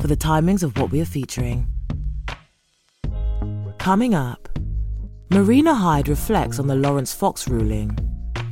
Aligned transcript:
for 0.00 0.06
the 0.06 0.16
timings 0.16 0.62
of 0.62 0.76
what 0.78 0.90
we 0.90 1.00
are 1.00 1.06
featuring. 1.06 1.66
Coming 3.78 4.14
up, 4.14 4.48
Marina 5.30 5.74
Hyde 5.74 6.08
reflects 6.08 6.58
on 6.58 6.66
the 6.66 6.74
Laurence 6.74 7.12
Fox 7.12 7.48
ruling 7.48 7.96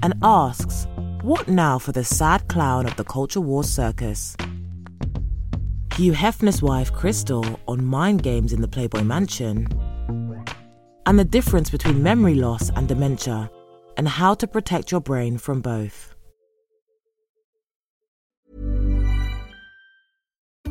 and 0.03 0.15
asks, 0.23 0.87
What 1.23 1.49
now 1.49 1.79
for 1.79 1.93
the 1.93 2.05
sad 2.05 2.47
clown 2.49 2.87
of 2.87 2.97
the 2.97 3.05
Culture 3.05 3.41
war 3.41 3.65
circus? 3.65 4.37
Hugh 5.95 6.13
Hefner's 6.13 6.61
wife, 6.61 6.93
Crystal, 6.93 7.45
on 7.69 7.85
mind 7.85 8.23
games 8.23 8.53
in 8.53 8.61
the 8.61 8.69
Playboy 8.69 9.03
Mansion, 9.03 9.69
and 11.07 11.19
the 11.19 11.25
difference 11.25 11.71
between 11.71 12.03
memory 12.03 12.35
loss 12.35 12.71
and 12.71 12.89
dementia, 12.89 13.51
and 13.97 14.09
how 14.09 14.35
to 14.35 14.47
protect 14.47 14.91
your 14.91 15.01
brain 15.01 15.39
from 15.39 15.61
both. 15.61 16.14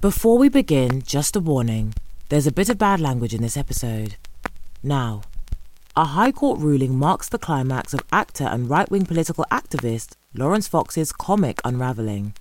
Before 0.00 0.38
we 0.38 0.48
begin, 0.48 1.02
just 1.02 1.34
a 1.34 1.40
warning 1.40 1.92
there's 2.28 2.46
a 2.46 2.52
bit 2.52 2.68
of 2.68 2.78
bad 2.78 3.00
language 3.00 3.34
in 3.34 3.42
this 3.42 3.56
episode. 3.56 4.14
Now, 4.80 5.22
a 5.96 6.04
High 6.04 6.30
Court 6.30 6.60
ruling 6.60 6.96
marks 6.96 7.28
the 7.28 7.36
climax 7.36 7.92
of 7.92 8.02
actor 8.12 8.44
and 8.44 8.70
right 8.70 8.88
wing 8.88 9.06
political 9.06 9.44
activist 9.50 10.12
Laurence 10.34 10.68
Fox's 10.68 11.10
comic 11.10 11.60
unravelling. 11.64 12.34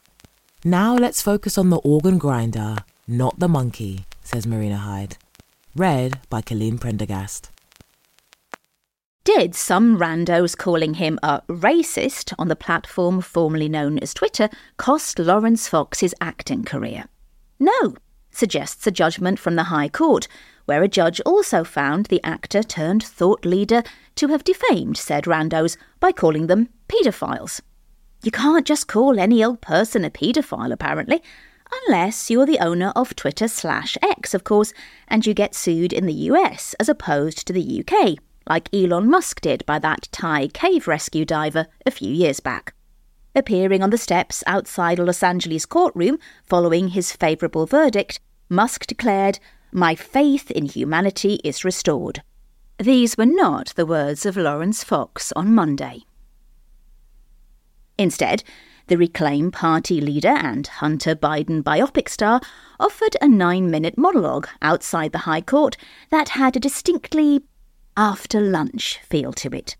Now 0.63 0.95
let's 0.95 1.23
focus 1.23 1.57
on 1.57 1.71
the 1.71 1.77
organ 1.77 2.19
grinder, 2.19 2.75
not 3.07 3.39
the 3.39 3.47
monkey, 3.47 4.05
says 4.21 4.45
Marina 4.45 4.77
Hyde. 4.77 5.17
Read 5.75 6.19
by 6.29 6.43
Colleen 6.43 6.77
Prendergast. 6.77 7.49
Did 9.23 9.55
some 9.55 9.97
randos 9.97 10.55
calling 10.55 10.93
him 10.93 11.17
a 11.23 11.41
racist 11.47 12.35
on 12.37 12.49
the 12.49 12.55
platform 12.55 13.19
formerly 13.19 13.67
known 13.67 13.97
as 13.97 14.13
Twitter 14.13 14.47
cost 14.77 15.17
Laurence 15.17 15.67
Fox 15.67 16.01
his 16.01 16.13
acting 16.21 16.63
career? 16.63 17.05
No, 17.59 17.95
suggests 18.31 18.85
a 18.85 18.91
judgment 18.91 19.39
from 19.39 19.55
the 19.55 19.63
High 19.63 19.89
Court, 19.89 20.27
where 20.65 20.83
a 20.83 20.87
judge 20.87 21.19
also 21.21 21.63
found 21.63 22.05
the 22.05 22.23
actor 22.23 22.61
turned 22.61 23.03
thought 23.03 23.45
leader 23.45 23.83
to 24.15 24.27
have 24.27 24.43
defamed 24.43 24.97
said 24.97 25.23
randos 25.23 25.77
by 25.99 26.11
calling 26.11 26.47
them 26.47 26.69
paedophiles. 26.87 27.61
You 28.23 28.31
can't 28.31 28.65
just 28.65 28.87
call 28.87 29.19
any 29.19 29.43
old 29.43 29.61
person 29.61 30.03
a 30.03 30.09
paedophile, 30.09 30.71
apparently, 30.71 31.21
unless 31.87 32.29
you're 32.29 32.45
the 32.45 32.59
owner 32.59 32.91
of 32.95 33.15
Twitter 33.15 33.47
slash 33.47 33.97
X, 34.01 34.33
of 34.33 34.43
course, 34.43 34.73
and 35.07 35.25
you 35.25 35.33
get 35.33 35.55
sued 35.55 35.93
in 35.93 36.05
the 36.05 36.13
US 36.13 36.75
as 36.79 36.89
opposed 36.89 37.47
to 37.47 37.53
the 37.53 37.83
UK, 37.83 38.17
like 38.47 38.73
Elon 38.73 39.09
Musk 39.09 39.41
did 39.41 39.65
by 39.65 39.79
that 39.79 40.09
Thai 40.11 40.47
cave 40.49 40.87
rescue 40.87 41.25
diver 41.25 41.67
a 41.85 41.91
few 41.91 42.11
years 42.11 42.39
back. 42.39 42.73
Appearing 43.37 43.83
on 43.83 43.91
the 43.91 43.99
steps 43.99 44.43
outside 44.47 44.97
a 44.97 45.03
Los 45.03 45.21
Angeles 45.21 45.67
courtroom 45.67 46.17
following 46.43 46.87
his 46.87 47.11
favourable 47.11 47.67
verdict, 47.67 48.19
Musk 48.49 48.87
declared, 48.87 49.37
My 49.71 49.93
faith 49.93 50.49
in 50.49 50.65
humanity 50.65 51.39
is 51.43 51.63
restored. 51.63 52.23
These 52.79 53.15
were 53.15 53.27
not 53.27 53.73
the 53.75 53.85
words 53.85 54.25
of 54.25 54.37
Lawrence 54.37 54.83
Fox 54.83 55.31
on 55.35 55.53
Monday. 55.53 56.01
Instead, 57.99 58.43
the 58.87 58.97
Reclaim 58.97 59.51
Party 59.51 60.01
leader 60.01 60.29
and 60.29 60.65
Hunter 60.65 61.15
Biden 61.15 61.61
biopic 61.61 62.09
star 62.09 62.41
offered 62.79 63.15
a 63.21 63.27
nine 63.27 63.69
minute 63.69 63.99
monologue 63.99 64.47
outside 64.63 65.11
the 65.11 65.29
High 65.29 65.41
Court 65.41 65.77
that 66.09 66.29
had 66.29 66.55
a 66.55 66.59
distinctly 66.59 67.43
after 67.95 68.41
lunch 68.41 68.99
feel 69.03 69.31
to 69.33 69.55
it. 69.55 69.77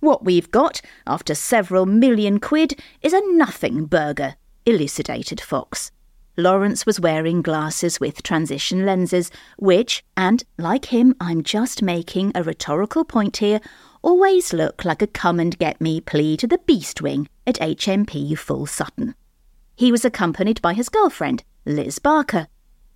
What 0.00 0.24
we've 0.24 0.50
got, 0.50 0.80
after 1.06 1.34
several 1.34 1.84
million 1.84 2.38
quid, 2.38 2.80
is 3.02 3.12
a 3.12 3.32
nothing 3.32 3.86
burger, 3.86 4.36
elucidated 4.64 5.40
Fox. 5.40 5.90
Laurence 6.36 6.86
was 6.86 7.00
wearing 7.00 7.42
glasses 7.42 7.98
with 7.98 8.22
transition 8.22 8.86
lenses, 8.86 9.32
which, 9.56 10.04
and 10.16 10.44
like 10.56 10.86
him, 10.86 11.16
I'm 11.20 11.42
just 11.42 11.82
making 11.82 12.30
a 12.34 12.44
rhetorical 12.44 13.04
point 13.04 13.38
here, 13.38 13.60
always 14.02 14.52
look 14.52 14.84
like 14.84 15.02
a 15.02 15.08
come 15.08 15.40
and 15.40 15.58
get 15.58 15.80
me 15.80 16.00
plea 16.00 16.36
to 16.36 16.46
the 16.46 16.58
Beast 16.58 17.02
Wing 17.02 17.28
at 17.44 17.56
HMP 17.56 18.38
Full 18.38 18.66
Sutton. 18.66 19.16
He 19.74 19.90
was 19.90 20.04
accompanied 20.04 20.62
by 20.62 20.74
his 20.74 20.88
girlfriend, 20.88 21.42
Liz 21.66 21.98
Barker. 21.98 22.46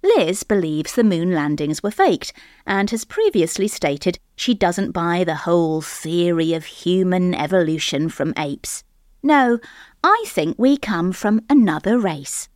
Liz 0.03 0.43
believes 0.43 0.95
the 0.95 1.05
moon 1.05 1.33
landings 1.33 1.83
were 1.83 1.91
faked 1.91 2.33
and 2.67 2.91
has 2.91 3.05
previously 3.05 3.69
stated 3.69 4.19
she 4.35 4.53
doesn't 4.53 4.93
buy 4.93 5.23
the 5.23 5.37
whole 5.37 5.81
theory 5.81 6.55
of 6.55 6.65
human 6.65 7.35
evolution 7.35 8.09
from 8.09 8.35
apes. 8.37 8.83
No, 9.23 9.61
I 10.03 10.25
think 10.27 10.59
we 10.59 10.77
come 10.77 11.13
from 11.13 11.43
another 11.49 11.99
race. 11.99 12.49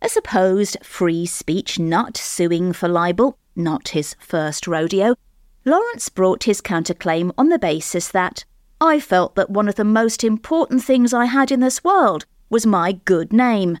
A 0.00 0.08
supposed 0.08 0.76
free 0.84 1.26
speech 1.26 1.78
nut 1.78 2.16
suing 2.16 2.72
for 2.72 2.88
libel, 2.88 3.36
not 3.56 3.88
his 3.88 4.14
first 4.20 4.68
rodeo, 4.68 5.16
Laurence 5.64 6.08
brought 6.08 6.44
his 6.44 6.62
counterclaim 6.62 7.32
on 7.36 7.48
the 7.48 7.58
basis 7.58 8.08
that 8.08 8.44
I 8.80 9.00
felt 9.00 9.34
that 9.34 9.50
one 9.50 9.68
of 9.68 9.74
the 9.74 9.84
most 9.84 10.22
important 10.22 10.84
things 10.84 11.12
I 11.12 11.24
had 11.24 11.50
in 11.50 11.60
this 11.60 11.82
world 11.82 12.24
was 12.48 12.64
my 12.64 12.92
good 12.92 13.32
name. 13.32 13.78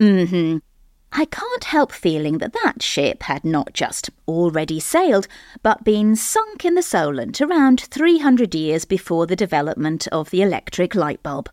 Mm 0.00 0.28
hmm. 0.28 0.58
I 1.16 1.26
can't 1.26 1.62
help 1.62 1.92
feeling 1.92 2.38
that 2.38 2.56
that 2.64 2.82
ship 2.82 3.22
had 3.22 3.44
not 3.44 3.72
just 3.72 4.10
already 4.26 4.80
sailed, 4.80 5.28
but 5.62 5.84
been 5.84 6.16
sunk 6.16 6.64
in 6.64 6.74
the 6.74 6.82
Solent 6.82 7.40
around 7.40 7.82
300 7.82 8.52
years 8.52 8.84
before 8.84 9.24
the 9.24 9.36
development 9.36 10.08
of 10.08 10.30
the 10.30 10.42
electric 10.42 10.96
light 10.96 11.22
bulb. 11.22 11.48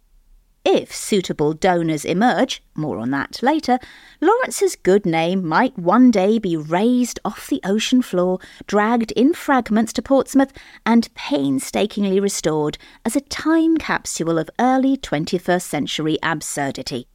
If 0.66 0.92
suitable 0.96 1.54
donors 1.54 2.06
emerge, 2.06 2.64
more 2.74 2.98
on 2.98 3.12
that 3.12 3.44
later, 3.44 3.78
Laurence's 4.20 4.76
good 4.76 5.06
name 5.06 5.46
might 5.46 5.78
one 5.78 6.10
day 6.10 6.40
be 6.40 6.58
raised 6.58 7.20
off 7.24 7.46
the 7.46 7.62
ocean 7.64 8.02
floor, 8.02 8.40
dragged 8.66 9.12
in 9.12 9.32
fragments 9.32 9.94
to 9.94 10.02
Portsmouth, 10.02 10.54
and 10.88 11.14
painstakingly 11.14 12.20
restored 12.20 12.80
as 13.06 13.16
a 13.16 13.22
time 13.22 13.78
capsule 13.78 14.40
of 14.40 14.50
early 14.60 14.98
21st 14.98 15.62
century 15.62 16.18
absurdity. 16.24 17.08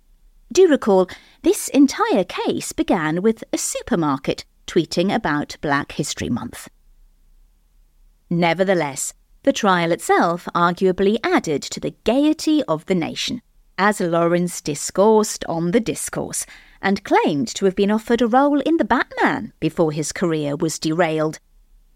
Do 0.53 0.69
recall, 0.69 1.09
this 1.43 1.69
entire 1.69 2.25
case 2.25 2.73
began 2.73 3.21
with 3.21 3.43
a 3.53 3.59
supermarket 3.59 4.45
tweeting 4.67 5.15
about 5.15 5.57
Black 5.61 5.93
History 5.93 6.31
Month. 6.31 6.69
Nevertheless, 8.31 9.13
the 9.43 9.53
trial 9.53 9.93
itself 9.93 10.49
arguably 10.55 11.19
added 11.23 11.63
to 11.63 11.81
the 11.81 11.95
gaiety 12.05 12.63
of 12.65 12.87
the 12.87 12.95
nation, 12.95 13.43
as 13.79 14.01
Laurence 14.01 14.61
discoursed 14.61 15.45
on 15.47 15.71
the 15.71 15.81
discourse, 15.81 16.47
and 16.83 17.05
claimed 17.05 17.49
to 17.49 17.65
have 17.65 17.77
been 17.77 17.91
offered 17.91 18.23
a 18.23 18.27
role 18.27 18.61
in 18.61 18.77
The 18.77 18.85
Batman 18.85 19.53
before 19.61 19.93
his 19.93 20.13
career 20.13 20.57
was 20.57 20.79
derailed. 20.79 21.39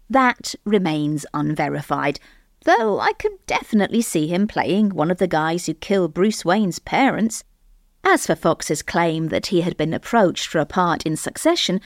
That 0.09 0.55
remains 0.65 1.25
unverified, 1.33 2.19
though 2.63 2.99
I 2.99 3.13
could 3.13 3.45
definitely 3.47 4.01
see 4.01 4.27
him 4.27 4.47
playing 4.47 4.89
one 4.89 5.11
of 5.11 5.17
the 5.17 5.27
guys 5.27 5.65
who 5.65 5.73
kill 5.73 6.07
Bruce 6.07 6.45
Wayne's 6.45 6.79
parents. 6.79 7.43
As 8.03 8.25
for 8.25 8.35
Fox's 8.35 8.81
claim 8.81 9.27
that 9.27 9.47
he 9.47 9.61
had 9.61 9.77
been 9.77 9.93
approached 9.93 10.47
for 10.47 10.59
a 10.59 10.65
part 10.65 11.03
in 11.03 11.15
Succession, 11.15 11.79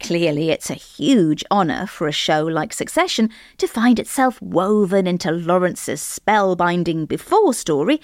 clearly 0.00 0.50
it's 0.50 0.70
a 0.70 0.74
huge 0.74 1.44
honour 1.50 1.86
for 1.86 2.08
a 2.08 2.12
show 2.12 2.44
like 2.44 2.72
Succession 2.72 3.30
to 3.58 3.68
find 3.68 3.98
itself 3.98 4.40
woven 4.42 5.06
into 5.06 5.30
Laurence's 5.30 6.00
spellbinding 6.00 7.06
before 7.06 7.54
story. 7.54 8.00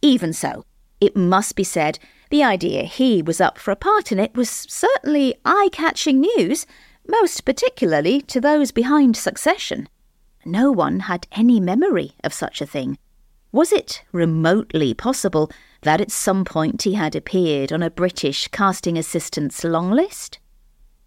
Even 0.00 0.32
so, 0.32 0.64
it 1.00 1.16
must 1.16 1.56
be 1.56 1.64
said 1.64 1.98
the 2.30 2.42
idea 2.42 2.84
he 2.84 3.20
was 3.20 3.40
up 3.40 3.58
for 3.58 3.70
a 3.70 3.76
part 3.76 4.10
in 4.12 4.18
it 4.18 4.34
was 4.34 4.48
certainly 4.48 5.34
eye 5.44 5.68
catching 5.72 6.20
news, 6.20 6.64
most 7.06 7.44
particularly 7.44 8.22
to 8.22 8.40
those 8.40 8.70
behind 8.70 9.16
Succession. 9.16 9.88
No 10.44 10.72
one 10.72 11.00
had 11.00 11.26
any 11.32 11.60
memory 11.60 12.12
of 12.24 12.32
such 12.32 12.62
a 12.62 12.66
thing. 12.66 12.96
Was 13.52 13.72
it 13.72 14.02
remotely 14.12 14.94
possible 14.94 15.50
that 15.82 16.00
at 16.00 16.12
some 16.12 16.44
point 16.44 16.82
he 16.82 16.94
had 16.94 17.16
appeared 17.16 17.72
on 17.72 17.82
a 17.82 17.90
British 17.90 18.46
casting 18.48 18.96
assistant's 18.96 19.64
long 19.64 19.90
list? 19.90 20.38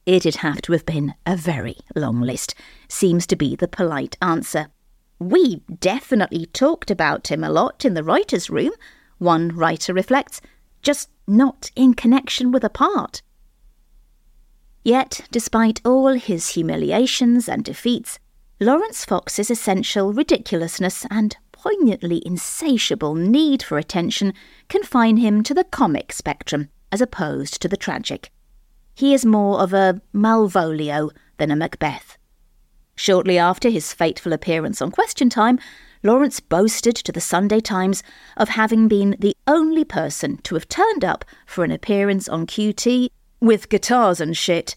It'd 0.05 0.35
have 0.37 0.61
to 0.63 0.73
have 0.73 0.85
been 0.85 1.13
a 1.25 1.37
very 1.37 1.77
long 1.95 2.19
list, 2.19 2.53
seems 2.89 3.25
to 3.27 3.37
be 3.37 3.55
the 3.55 3.69
polite 3.69 4.17
answer. 4.21 4.67
We 5.19 5.61
definitely 5.79 6.47
talked 6.47 6.91
about 6.91 7.31
him 7.31 7.43
a 7.43 7.49
lot 7.49 7.85
in 7.85 7.93
the 7.93 8.03
writer's 8.03 8.49
room, 8.49 8.71
one 9.19 9.55
writer 9.55 9.93
reflects, 9.93 10.41
just 10.81 11.09
not 11.25 11.71
in 11.77 11.93
connection 11.93 12.51
with 12.51 12.65
a 12.65 12.69
part. 12.69 13.21
Yet, 14.83 15.21
despite 15.31 15.79
all 15.85 16.09
his 16.09 16.49
humiliations 16.49 17.47
and 17.47 17.63
defeats, 17.63 18.19
Laurence 18.59 19.05
Fox's 19.05 19.49
essential 19.49 20.11
ridiculousness 20.11 21.05
and 21.09 21.37
poignantly 21.63 22.21
insatiable 22.25 23.15
need 23.15 23.63
for 23.63 23.77
attention 23.77 24.33
confine 24.67 25.15
him 25.15 25.41
to 25.41 25.53
the 25.53 25.63
comic 25.63 26.11
spectrum 26.11 26.67
as 26.91 26.99
opposed 26.99 27.61
to 27.61 27.69
the 27.69 27.77
tragic. 27.77 28.29
He 28.93 29.13
is 29.13 29.25
more 29.25 29.61
of 29.61 29.71
a 29.71 30.01
Malvolio 30.13 31.11
than 31.37 31.51
a 31.51 31.55
Macbeth. 31.55 32.17
Shortly 32.95 33.37
after 33.37 33.69
his 33.69 33.93
fateful 33.93 34.33
appearance 34.33 34.81
on 34.81 34.91
Question 34.91 35.29
Time, 35.29 35.57
Laurence 36.03 36.41
boasted 36.41 36.97
to 36.97 37.13
the 37.13 37.21
Sunday 37.21 37.61
Times 37.61 38.03
of 38.35 38.49
having 38.49 38.89
been 38.89 39.15
the 39.17 39.35
only 39.47 39.85
person 39.85 40.37
to 40.43 40.55
have 40.55 40.67
turned 40.67 41.05
up 41.05 41.23
for 41.45 41.63
an 41.63 41.71
appearance 41.71 42.27
on 42.27 42.45
QT 42.45 43.07
with 43.39 43.69
guitars 43.69 44.19
and 44.19 44.35
shit. 44.35 44.75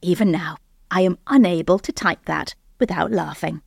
Even 0.00 0.30
now, 0.30 0.58
I 0.92 1.00
am 1.00 1.18
unable 1.26 1.80
to 1.80 1.92
type 1.92 2.26
that 2.26 2.54
without 2.78 3.10
laughing. 3.10 3.62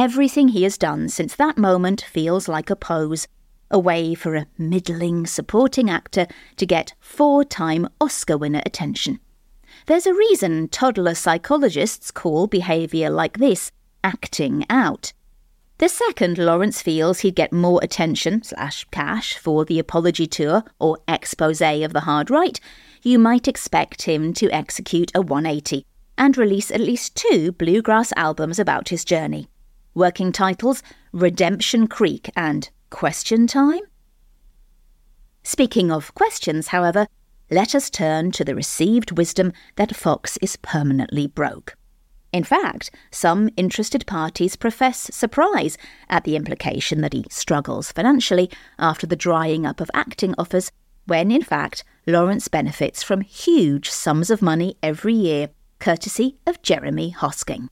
Everything 0.00 0.46
he 0.46 0.62
has 0.62 0.78
done 0.78 1.08
since 1.08 1.34
that 1.34 1.58
moment 1.58 2.02
feels 2.02 2.46
like 2.46 2.70
a 2.70 2.76
pose, 2.76 3.26
a 3.68 3.80
way 3.80 4.14
for 4.14 4.36
a 4.36 4.46
middling 4.56 5.26
supporting 5.26 5.90
actor 5.90 6.28
to 6.56 6.64
get 6.64 6.94
four 7.00 7.42
time 7.42 7.88
Oscar 8.00 8.38
winner 8.38 8.62
attention. 8.64 9.18
There's 9.86 10.06
a 10.06 10.14
reason 10.14 10.68
toddler 10.68 11.16
psychologists 11.16 12.12
call 12.12 12.46
behaviour 12.46 13.10
like 13.10 13.38
this 13.38 13.72
acting 14.04 14.64
out. 14.70 15.12
The 15.78 15.88
second 15.88 16.38
Laurence 16.38 16.80
feels 16.80 17.18
he'd 17.18 17.34
get 17.34 17.52
more 17.52 17.80
attention 17.82 18.44
slash 18.44 18.86
cash 18.92 19.36
for 19.36 19.64
the 19.64 19.80
apology 19.80 20.28
tour 20.28 20.62
or 20.78 20.98
expose 21.08 21.60
of 21.60 21.92
the 21.92 22.02
hard 22.06 22.30
right, 22.30 22.60
you 23.02 23.18
might 23.18 23.48
expect 23.48 24.02
him 24.02 24.32
to 24.34 24.48
execute 24.50 25.10
a 25.16 25.22
180 25.22 25.84
and 26.16 26.38
release 26.38 26.70
at 26.70 26.80
least 26.80 27.16
two 27.16 27.50
bluegrass 27.50 28.12
albums 28.14 28.60
about 28.60 28.90
his 28.90 29.04
journey 29.04 29.48
working 29.98 30.32
titles 30.32 30.82
Redemption 31.12 31.88
Creek 31.88 32.30
and 32.36 32.70
Question 32.88 33.46
Time? 33.46 33.80
Speaking 35.42 35.90
of 35.90 36.14
questions, 36.14 36.68
however, 36.68 37.06
let 37.50 37.74
us 37.74 37.90
turn 37.90 38.30
to 38.32 38.44
the 38.44 38.54
received 38.54 39.18
wisdom 39.18 39.52
that 39.76 39.96
Fox 39.96 40.38
is 40.40 40.56
permanently 40.56 41.26
broke. 41.26 41.74
In 42.32 42.44
fact, 42.44 42.90
some 43.10 43.50
interested 43.56 44.06
parties 44.06 44.54
profess 44.54 45.10
surprise 45.12 45.76
at 46.08 46.24
the 46.24 46.36
implication 46.36 47.00
that 47.00 47.14
he 47.14 47.24
struggles 47.30 47.90
financially 47.90 48.50
after 48.78 49.06
the 49.06 49.16
drying 49.16 49.66
up 49.66 49.80
of 49.80 49.90
acting 49.94 50.34
offers, 50.38 50.70
when 51.06 51.30
in 51.30 51.42
fact 51.42 51.84
Lawrence 52.06 52.48
benefits 52.48 53.02
from 53.02 53.22
huge 53.22 53.88
sums 53.88 54.30
of 54.30 54.42
money 54.42 54.76
every 54.82 55.14
year, 55.14 55.48
courtesy 55.80 56.36
of 56.46 56.60
Jeremy 56.62 57.14
Hosking. 57.18 57.68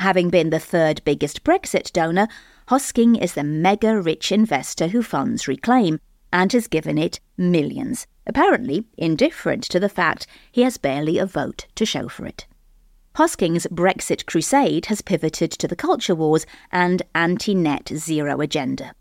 Having 0.00 0.30
been 0.30 0.50
the 0.50 0.58
third 0.58 1.02
biggest 1.04 1.44
Brexit 1.44 1.92
donor, 1.92 2.28
Hosking 2.68 3.20
is 3.20 3.34
the 3.34 3.44
mega 3.44 4.00
rich 4.00 4.32
investor 4.32 4.88
who 4.88 5.02
funds 5.02 5.46
Reclaim 5.46 6.00
and 6.32 6.52
has 6.52 6.66
given 6.66 6.98
it 6.98 7.20
millions, 7.36 8.06
apparently 8.26 8.86
indifferent 8.98 9.62
to 9.64 9.78
the 9.78 9.88
fact 9.88 10.26
he 10.50 10.62
has 10.62 10.78
barely 10.78 11.18
a 11.18 11.26
vote 11.26 11.66
to 11.74 11.86
show 11.86 12.08
for 12.08 12.26
it. 12.26 12.46
Hosking's 13.16 13.66
Brexit 13.68 14.26
crusade 14.26 14.86
has 14.86 15.00
pivoted 15.00 15.52
to 15.52 15.68
the 15.68 15.76
culture 15.76 16.16
wars 16.16 16.46
and 16.72 17.02
anti 17.14 17.54
net 17.54 17.88
zero 17.94 18.40
agenda. 18.40 18.92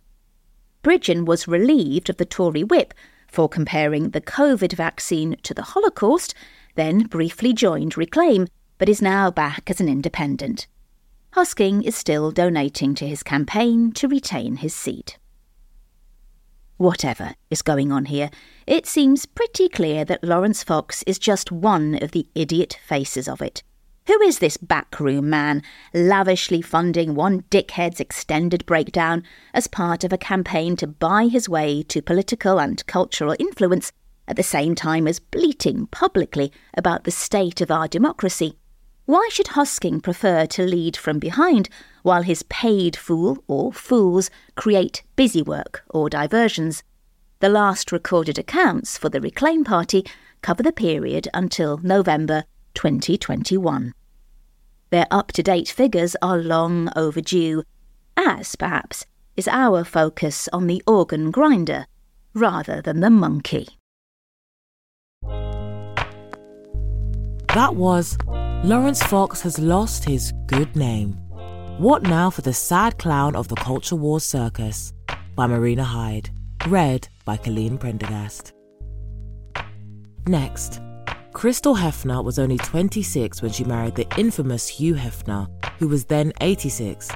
Bridgen 0.82 1.26
was 1.26 1.48
relieved 1.48 2.10
of 2.10 2.18
the 2.18 2.26
Tory 2.26 2.64
whip 2.64 2.96
for 3.28 3.48
comparing 3.48 4.10
the 4.10 4.22
COVID 4.22 4.74
vaccine 4.74 5.36
to 5.44 5.54
the 5.54 5.62
Holocaust, 5.62 6.34
then 6.74 7.04
briefly 7.04 7.54
joined 7.54 7.96
Reclaim, 7.96 8.48
but 8.80 8.90
is 8.90 9.04
now 9.04 9.30
back 9.30 9.70
as 9.70 9.80
an 9.80 9.88
independent. 9.88 10.66
Hosking 11.34 11.84
is 11.84 11.96
still 11.96 12.32
donating 12.32 12.96
to 12.96 13.08
his 13.08 13.22
campaign 13.24 13.92
to 13.94 14.08
retain 14.08 14.58
his 14.58 14.74
seat. 14.74 15.18
Whatever 16.78 17.34
is 17.50 17.62
going 17.62 17.92
on 17.92 18.06
here, 18.06 18.30
it 18.68 18.86
seems 18.86 19.26
pretty 19.26 19.68
clear 19.68 20.06
that 20.06 20.24
Laurence 20.24 20.64
Fox 20.64 21.04
is 21.08 21.18
just 21.18 21.52
one 21.52 22.02
of 22.02 22.12
the 22.12 22.28
idiot 22.36 22.80
faces 22.86 23.28
of 23.28 23.42
it. 23.42 23.64
Who 24.08 24.22
is 24.22 24.40
this 24.40 24.58
backroom 24.58 25.30
man, 25.30 25.64
lavishly 25.94 26.62
funding 26.62 27.14
one 27.14 27.44
dickhead's 27.50 28.00
extended 28.00 28.66
breakdown 28.66 29.24
as 29.54 29.68
part 29.68 30.04
of 30.04 30.14
a 30.14 30.18
campaign 30.18 30.78
to 30.78 30.88
buy 30.88 31.28
his 31.28 31.50
way 31.50 31.84
to 31.84 32.02
political 32.02 32.60
and 32.60 32.86
cultural 32.86 33.36
influence, 33.38 33.92
at 34.28 34.36
the 34.38 34.44
same 34.44 34.76
time 34.76 35.08
as 35.08 35.20
bleating 35.20 35.88
publicly 35.88 36.54
about 36.76 37.04
the 37.04 37.12
state 37.12 37.60
of 37.60 37.70
our 37.70 37.88
democracy? 37.88 38.58
Why 39.08 39.30
should 39.32 39.48
Hosking 39.48 40.04
prefer 40.04 40.46
to 40.48 40.66
lead 40.66 40.98
from 40.98 41.18
behind 41.18 41.70
while 42.04 42.24
his 42.24 42.44
paid 42.44 42.98
fool 42.98 43.42
or 43.48 43.72
fools 43.72 44.30
create 44.56 45.02
busy 45.16 45.42
work 45.42 45.82
or 45.90 46.10
diversions? 46.10 46.84
The 47.40 47.48
last 47.48 47.94
recorded 47.94 48.38
accounts 48.38 48.98
for 48.98 49.08
the 49.08 49.22
Reclaim 49.22 49.64
Party 49.64 50.06
cover 50.42 50.62
the 50.62 50.74
period 50.74 51.30
until 51.34 51.78
November 51.78 52.44
2021. 52.74 53.94
Their 54.90 55.08
up 55.10 55.32
to 55.32 55.42
date 55.42 55.70
figures 55.70 56.18
are 56.22 56.38
long 56.38 56.90
overdue, 56.94 57.64
as 58.18 58.58
perhaps 58.58 59.06
is 59.38 59.48
our 59.48 59.86
focus 59.86 60.50
on 60.52 60.68
the 60.68 60.84
organ 60.86 61.32
grinder 61.32 61.86
rather 62.34 62.82
than 62.82 63.00
the 63.00 63.10
monkey. 63.10 63.70
That 67.54 67.76
was 67.76 68.18
Laurence 68.64 69.04
Fox 69.04 69.40
has 69.42 69.60
lost 69.60 70.04
his 70.04 70.34
good 70.48 70.76
name. 70.76 71.14
What 71.78 72.02
now 72.02 72.32
for 72.32 72.42
the 72.42 72.54
sad 72.54 72.98
clown 72.98 73.36
of 73.36 73.48
the 73.48 73.56
Culture 73.56 73.96
war 73.96 74.20
circus? 74.20 74.94
By 75.36 75.46
Marina 75.46 75.84
Hyde. 75.84 76.32
Read 76.68 77.08
by 77.24 77.38
Colleen 77.38 77.78
Prendergast. 77.78 78.54
Next, 80.26 80.82
Crystal 81.34 81.76
Hefner 81.76 82.24
was 82.24 82.40
only 82.40 82.58
26 82.58 83.44
when 83.44 83.52
she 83.52 83.64
married 83.64 83.94
the 83.94 84.08
infamous 84.18 84.68
Hugh 84.68 84.96
Hefner, 84.96 85.48
who 85.78 85.88
was 85.88 86.06
then 86.06 86.34
86. 86.42 87.12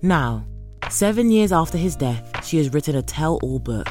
Now, 0.00 0.46
seven 0.90 1.32
years 1.32 1.50
after 1.50 1.76
his 1.76 1.96
death, 1.96 2.46
she 2.46 2.56
has 2.58 2.72
written 2.72 2.94
a 2.94 3.02
tell 3.02 3.40
all 3.42 3.58
book. 3.58 3.88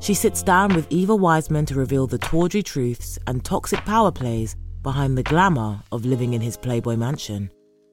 She 0.00 0.14
sits 0.14 0.42
down 0.42 0.74
with 0.74 0.90
Eva 0.90 1.14
Wiseman 1.14 1.66
to 1.66 1.76
reveal 1.76 2.08
the 2.08 2.18
tawdry 2.18 2.64
truths 2.64 3.16
and 3.28 3.44
toxic 3.44 3.78
power 3.84 4.10
plays 4.10 4.56
behind 4.82 5.16
the 5.16 5.22
glamour 5.22 5.82
of 5.92 6.04
living 6.04 6.34
in 6.34 6.40
his 6.40 6.56
Playboy 6.56 6.96
mansion. 6.96 7.50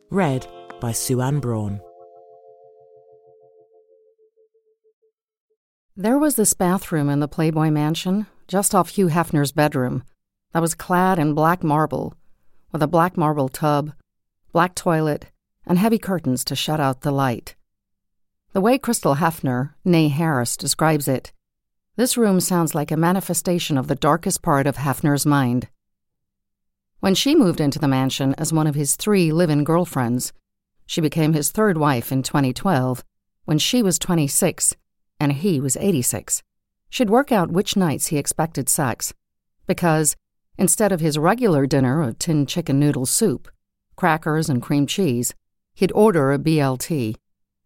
Read 0.10 0.48
by 0.79 0.91
Sue 0.91 1.22
Ann 1.22 1.39
Braun. 1.39 1.82
There 5.96 6.20
was 6.20 6.36
this 6.36 6.53
bathroom 6.53 7.10
in 7.10 7.20
the 7.20 7.27
Playboy 7.27 7.72
Mansion, 7.72 8.27
just 8.48 8.75
off 8.75 8.89
Hugh 8.89 9.08
Hefner's 9.08 9.51
bedroom, 9.51 10.03
that 10.53 10.62
was 10.62 10.75
clad 10.75 11.17
in 11.17 11.34
black 11.34 11.63
marble, 11.63 12.13
with 12.72 12.84
a 12.84 12.88
black 12.88 13.17
marble 13.17 13.50
tub, 13.50 13.94
black 14.51 14.75
toilet, 14.75 15.32
and 15.65 15.79
heavy 15.79 15.98
curtains 15.98 16.46
to 16.46 16.56
shut 16.56 16.79
out 16.79 17.01
the 17.01 17.12
light. 17.12 17.56
The 18.53 18.62
way 18.62 18.77
Crystal 18.77 19.15
Hefner, 19.15 19.74
née 19.86 20.12
Harris, 20.12 20.56
describes 20.56 21.08
it, 21.08 21.32
this 21.96 22.15
room 22.15 22.39
sounds 22.39 22.75
like 22.75 22.91
a 22.91 22.98
manifestation 22.98 23.75
of 23.75 23.88
the 23.88 23.96
darkest 23.96 24.44
part 24.44 24.67
of 24.67 24.77
Hefner's 24.77 25.25
mind. 25.25 25.67
When 27.00 27.13
she 27.13 27.36
moved 27.36 27.62
into 27.62 27.77
the 27.77 27.88
mansion 27.88 28.34
as 28.39 28.51
one 28.51 28.66
of 28.66 28.74
his 28.74 28.96
three 28.96 29.32
live 29.32 29.51
in 29.51 29.63
girlfriends, 29.63 30.34
she 30.88 31.00
became 31.00 31.34
his 31.34 31.51
third 31.51 31.77
wife 31.77 32.12
in 32.12 32.24
2012 32.24 33.04
when 33.46 33.60
she 33.60 33.84
was 33.84 34.00
26 34.00 34.75
and 35.20 35.34
he 35.34 35.60
was 35.60 35.77
86. 35.77 36.42
She'd 36.89 37.10
work 37.10 37.32
out 37.32 37.51
which 37.51 37.75
nights 37.75 38.08
he 38.08 38.18
expected 38.18 38.68
sex, 38.68 39.13
because 39.68 40.16
instead 40.58 40.92
of 40.92 41.00
his 41.00 41.20
regular 41.20 41.68
dinner 41.68 42.01
of 42.01 42.18
tin 42.18 42.46
chicken 42.46 42.80
noodle 42.80 43.06
soup, 43.06 43.48
crackers, 43.96 44.50
and 44.50 44.62
cream 44.62 44.88
cheese, 44.88 45.36
he'd 45.75 45.92
order 45.92 46.32
a 46.32 46.39
BLT. 46.39 47.16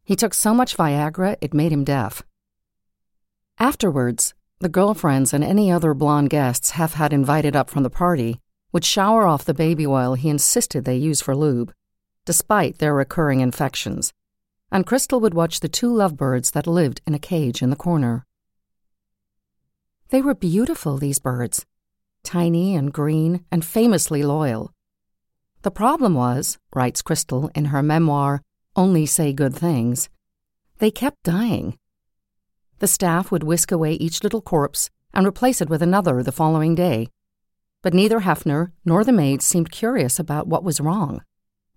He 0.03 0.15
took 0.15 0.33
so 0.33 0.53
much 0.53 0.75
Viagra 0.75 1.37
it 1.39 1.53
made 1.53 1.71
him 1.71 1.83
deaf. 1.83 2.23
Afterwards, 3.59 4.33
the 4.59 4.69
girlfriends 4.69 5.33
and 5.33 5.43
any 5.43 5.71
other 5.71 5.93
blonde 5.93 6.29
guests 6.29 6.71
Hef 6.71 6.93
had 6.93 7.13
invited 7.13 7.55
up 7.55 7.69
from 7.69 7.83
the 7.83 7.89
party 7.89 8.39
would 8.71 8.85
shower 8.85 9.27
off 9.27 9.45
the 9.45 9.53
baby 9.53 9.85
oil 9.85 10.13
he 10.13 10.29
insisted 10.29 10.85
they 10.85 10.95
use 10.95 11.21
for 11.21 11.35
lube, 11.35 11.73
despite 12.25 12.77
their 12.77 12.93
recurring 12.93 13.39
infections, 13.39 14.13
and 14.71 14.85
Crystal 14.85 15.19
would 15.19 15.33
watch 15.33 15.59
the 15.59 15.69
two 15.69 15.93
lovebirds 15.93 16.51
that 16.51 16.67
lived 16.67 17.01
in 17.05 17.13
a 17.13 17.19
cage 17.19 17.61
in 17.61 17.69
the 17.69 17.75
corner. 17.75 18.25
They 20.09 20.21
were 20.21 20.35
beautiful, 20.35 20.97
these 20.97 21.19
birds, 21.19 21.65
tiny 22.23 22.75
and 22.75 22.93
green 22.93 23.45
and 23.51 23.65
famously 23.65 24.23
loyal. 24.23 24.71
The 25.63 25.71
problem 25.71 26.15
was, 26.15 26.57
writes 26.73 27.01
Crystal 27.01 27.49
in 27.55 27.65
her 27.65 27.83
memoir, 27.83 28.41
Only 28.75 29.05
Say 29.05 29.33
Good 29.33 29.55
Things, 29.55 30.09
they 30.79 30.91
kept 30.91 31.23
dying. 31.23 31.77
The 32.79 32.87
staff 32.87 33.31
would 33.31 33.43
whisk 33.43 33.71
away 33.71 33.93
each 33.93 34.23
little 34.23 34.41
corpse 34.41 34.89
and 35.13 35.27
replace 35.27 35.61
it 35.61 35.69
with 35.69 35.83
another 35.83 36.23
the 36.23 36.31
following 36.31 36.73
day 36.73 37.09
but 37.81 37.93
neither 37.93 38.21
Hefner 38.21 38.71
nor 38.85 39.03
the 39.03 39.11
maids 39.11 39.45
seemed 39.45 39.71
curious 39.71 40.19
about 40.19 40.47
what 40.47 40.63
was 40.63 40.79
wrong. 40.79 41.21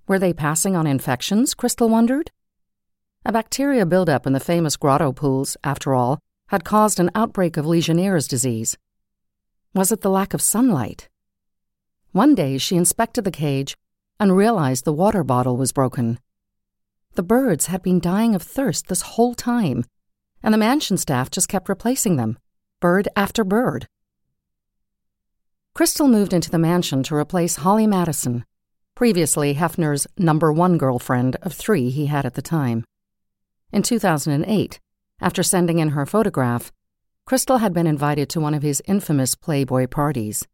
Were 0.07 0.19
they 0.19 0.33
passing 0.33 0.77
on 0.77 0.87
infections, 0.87 1.55
Crystal 1.55 1.89
wondered? 1.89 2.31
A 3.25 3.33
bacteria 3.33 3.87
buildup 3.87 4.27
in 4.27 4.35
the 4.35 4.41
famous 4.41 4.77
grotto 4.77 5.13
pools, 5.13 5.57
after 5.65 5.95
all, 5.95 6.19
had 6.49 6.65
caused 6.65 7.01
an 7.01 7.11
outbreak 7.15 7.57
of 7.57 7.65
Legionnaire's 7.65 8.29
disease. 8.29 8.77
Was 9.75 9.91
it 9.91 10.03
the 10.03 10.11
lack 10.11 10.35
of 10.35 10.43
sunlight? 10.43 11.09
One 12.13 12.35
day 12.35 12.59
she 12.59 12.77
inspected 12.77 13.25
the 13.25 13.31
cage 13.31 13.77
and 14.21 14.37
realized 14.37 14.85
the 14.85 14.93
water 14.93 15.25
bottle 15.25 15.57
was 15.57 15.73
broken. 15.73 16.21
The 17.15 17.23
birds 17.23 17.67
had 17.67 17.83
been 17.83 17.99
dying 17.99 18.35
of 18.35 18.43
thirst 18.43 18.89
this 18.89 19.03
whole 19.03 19.35
time, 19.35 19.85
and 20.43 20.53
the 20.53 20.59
mansion 20.59 20.99
staff 20.99 21.31
just 21.31 21.49
kept 21.49 21.69
replacing 21.69 22.17
them, 22.17 22.39
bird 22.81 23.09
after 23.17 23.43
bird. 23.43 23.89
Crystal 25.75 26.07
moved 26.07 26.33
into 26.33 26.53
the 26.53 26.59
mansion 26.59 27.03
to 27.03 27.17
replace 27.17 27.57
Holly 27.57 27.89
Madison, 27.89 28.45
previously 28.95 29.55
Hefner's 29.55 30.07
number 30.17 30.53
one 30.53 30.79
girlfriend 30.79 31.35
of 31.43 31.53
three 31.53 31.91
he 31.91 32.07
had 32.07 32.25
at 32.25 32.35
the 32.35 32.43
time. 32.43 32.85
In 33.73 33.83
2008, 33.83 34.79
after 35.21 35.43
sending 35.43 35.81
in 35.81 35.91
her 35.91 36.07
photograph, 36.07 36.71
Crystal 37.27 37.59
had 37.59 37.73
been 37.73 37.89
invited 37.89 38.29
to 38.29 38.41
one 38.41 38.55
of 38.55 38.63
his 38.63 38.83
infamous 38.87 39.35
Playboy 39.35 39.89
parties. 39.89 40.47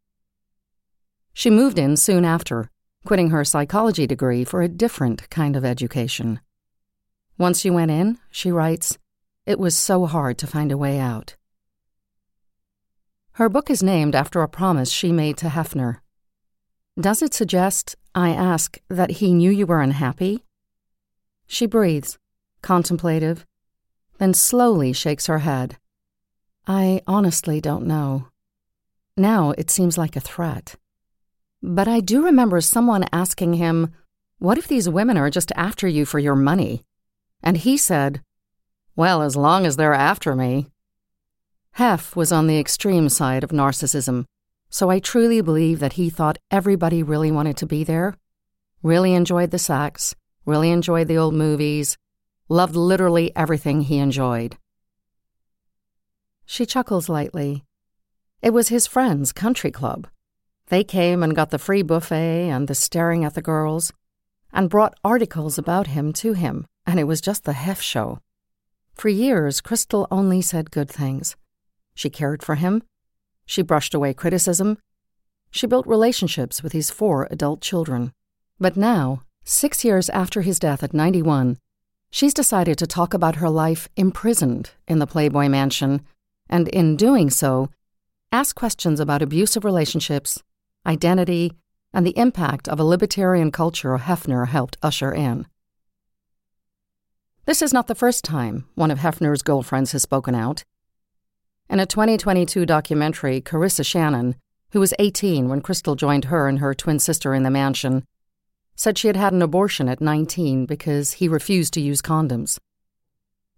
She 1.35 1.51
moved 1.51 1.79
in 1.79 1.99
soon 1.99 2.25
after, 2.25 2.71
quitting 3.05 3.29
her 3.29 3.45
psychology 3.45 4.07
degree 4.07 4.43
for 4.43 4.63
a 4.63 4.69
different 4.69 5.29
kind 5.29 5.55
of 5.55 5.67
education. 5.67 6.41
Once 7.37 7.61
she 7.61 7.69
went 7.69 7.91
in, 7.91 8.19
she 8.31 8.51
writes, 8.51 8.97
it 9.45 9.59
was 9.59 9.77
so 9.77 10.07
hard 10.07 10.39
to 10.39 10.47
find 10.47 10.73
a 10.73 10.79
way 10.79 10.99
out. 10.99 11.37
Her 13.41 13.49
book 13.49 13.71
is 13.71 13.83
named 13.83 14.15
after 14.15 14.43
a 14.43 14.49
promise 14.49 14.91
she 14.91 15.13
made 15.13 15.39
to 15.39 15.47
Hefner. 15.47 16.01
Does 17.01 17.23
it 17.23 17.33
suggest, 17.33 17.97
I 18.15 18.33
ask, 18.33 18.79
that 18.91 19.13
he 19.13 19.33
knew 19.33 19.51
you 19.51 19.65
were 19.65 19.81
unhappy? 19.81 20.45
She 21.47 21.65
breathes, 21.65 22.19
contemplative, 22.61 23.47
then 24.19 24.35
slowly 24.35 24.93
shakes 24.93 25.25
her 25.25 25.39
head. 25.39 25.79
I 26.67 27.01
honestly 27.07 27.63
don't 27.63 27.87
know. 27.87 28.29
Now 29.17 29.55
it 29.57 29.71
seems 29.71 29.97
like 29.97 30.17
a 30.17 30.21
threat. 30.21 30.75
But 31.63 31.89
I 31.89 32.01
do 32.01 32.23
remember 32.23 32.61
someone 32.61 33.07
asking 33.11 33.55
him, 33.55 33.95
What 34.39 34.59
if 34.59 34.69
these 34.69 34.87
women 34.87 35.17
are 35.17 35.31
just 35.31 35.51
after 35.57 35.89
you 35.89 36.05
for 36.05 36.19
your 36.19 36.37
money? 36.37 36.85
And 37.43 37.57
he 37.57 37.79
said, 37.79 38.21
Well, 38.97 39.23
as 39.23 39.35
long 39.35 39.65
as 39.65 39.79
they're 39.79 39.95
after 39.95 40.37
me, 40.37 40.67
Hef 41.73 42.15
was 42.15 42.31
on 42.31 42.47
the 42.47 42.59
extreme 42.59 43.09
side 43.09 43.43
of 43.43 43.51
narcissism, 43.51 44.27
so 44.69 44.91
I 44.91 44.99
truly 44.99 45.41
believe 45.41 45.81
that 45.81 45.95
he 45.95 46.11
thought 46.11 46.39
everybody 46.51 47.03
really 47.03 47.31
wanted 47.31 47.57
to 47.59 47.67
be 47.67 47.85
there, 47.85 48.17
really 48.83 49.15
enjoyed 49.15 49.51
the 49.51 49.59
sex, 49.59 50.15
really 50.45 50.71
enjoyed 50.71 51.09
the 51.09 51.19
old 51.19 51.35
movies, 51.35 51.97
loved 52.49 52.77
literally 52.77 53.35
everything 53.35 53.83
he 53.83 53.99
enjoyed. 53.99 54.57
She 56.45 56.67
chuckles 56.67 57.09
lightly. 57.09 57.65
It 58.43 58.51
was 58.51 58.69
his 58.69 58.87
friend's 58.87 59.33
country 59.33 59.71
club. 59.71 60.09
They 60.69 60.85
came 60.85 61.23
and 61.23 61.35
got 61.35 61.51
the 61.51 61.59
free 61.59 61.83
buffet 61.83 62.49
and 62.49 62.69
the 62.69 62.75
staring 62.75 63.25
at 63.25 63.35
the 63.35 63.43
girls, 63.43 63.93
and 64.53 64.71
brought 64.71 64.99
articles 65.05 65.59
about 65.59 65.89
him 65.89 66.13
to 66.15 66.33
him, 66.33 66.67
and 66.87 67.01
it 67.01 67.05
was 67.05 67.21
just 67.21 67.45
the 67.45 67.53
Hef 67.53 67.81
show. 67.81 68.19
For 68.95 69.09
years, 69.09 69.61
Crystal 69.61 70.07
only 70.11 70.43
said 70.43 70.71
good 70.71 70.91
things. 70.91 71.37
She 72.01 72.09
cared 72.09 72.43
for 72.43 72.55
him. 72.55 72.83
She 73.45 73.61
brushed 73.61 73.93
away 73.93 74.15
criticism. 74.15 74.79
She 75.51 75.67
built 75.67 75.87
relationships 75.87 76.63
with 76.63 76.73
his 76.73 76.91
four 76.91 77.29
adult 77.31 77.61
children. 77.61 78.15
But 78.59 78.75
now, 78.75 79.25
six 79.45 79.85
years 79.85 80.09
after 80.09 80.41
his 80.41 80.59
death 80.59 80.83
at 80.83 80.95
91, 80.95 81.59
she's 82.11 82.33
decided 82.33 82.79
to 82.79 82.87
talk 82.87 83.13
about 83.13 83.37
her 83.37 83.51
life 83.51 83.87
imprisoned 83.97 84.71
in 84.89 84.99
the 84.99 85.07
Playboy 85.07 85.49
Mansion, 85.51 86.01
and 86.49 86.69
in 86.69 86.97
doing 86.97 87.29
so, 87.29 87.69
ask 88.33 88.57
questions 88.57 88.99
about 88.99 89.21
abusive 89.21 89.63
relationships, 89.63 90.43
identity, 90.87 91.53
and 91.93 92.07
the 92.07 92.17
impact 92.17 92.67
of 92.67 92.81
a 92.81 92.85
libertarian 92.93 93.51
culture 93.51 93.99
Hefner 93.99 94.49
helped 94.49 94.79
usher 94.83 95.13
in. 95.13 95.47
This 97.45 97.61
is 97.61 97.75
not 97.75 97.89
the 97.89 97.95
first 97.95 98.25
time 98.25 98.65
one 98.75 98.91
of 98.91 99.01
Hefner's 99.01 99.43
girlfriends 99.43 99.93
has 99.93 100.01
spoken 100.01 100.35
out. 100.35 100.65
In 101.71 101.79
a 101.79 101.87
2022 101.87 102.67
documentary, 102.67 103.41
Karissa 103.41 103.87
Shannon, 103.87 104.35
who 104.73 104.81
was 104.81 104.93
18 104.99 105.49
when 105.49 105.61
Crystal 105.61 105.95
joined 105.95 106.25
her 106.25 106.49
and 106.49 106.59
her 106.59 106.75
twin 106.75 106.99
sister 106.99 107.33
in 107.33 107.45
the 107.45 107.51
mansion, 107.51 108.05
said 108.75 108.99
she 108.99 109.07
had 109.07 109.17
had 109.17 109.33
an 109.33 109.41
abortion 109.41 109.89
at 109.89 110.01
19 110.01 110.67
because 110.67 111.13
he 111.13 111.29
refused 111.29 111.73
to 111.75 111.81
use 111.81 112.03
condoms. 112.03 112.59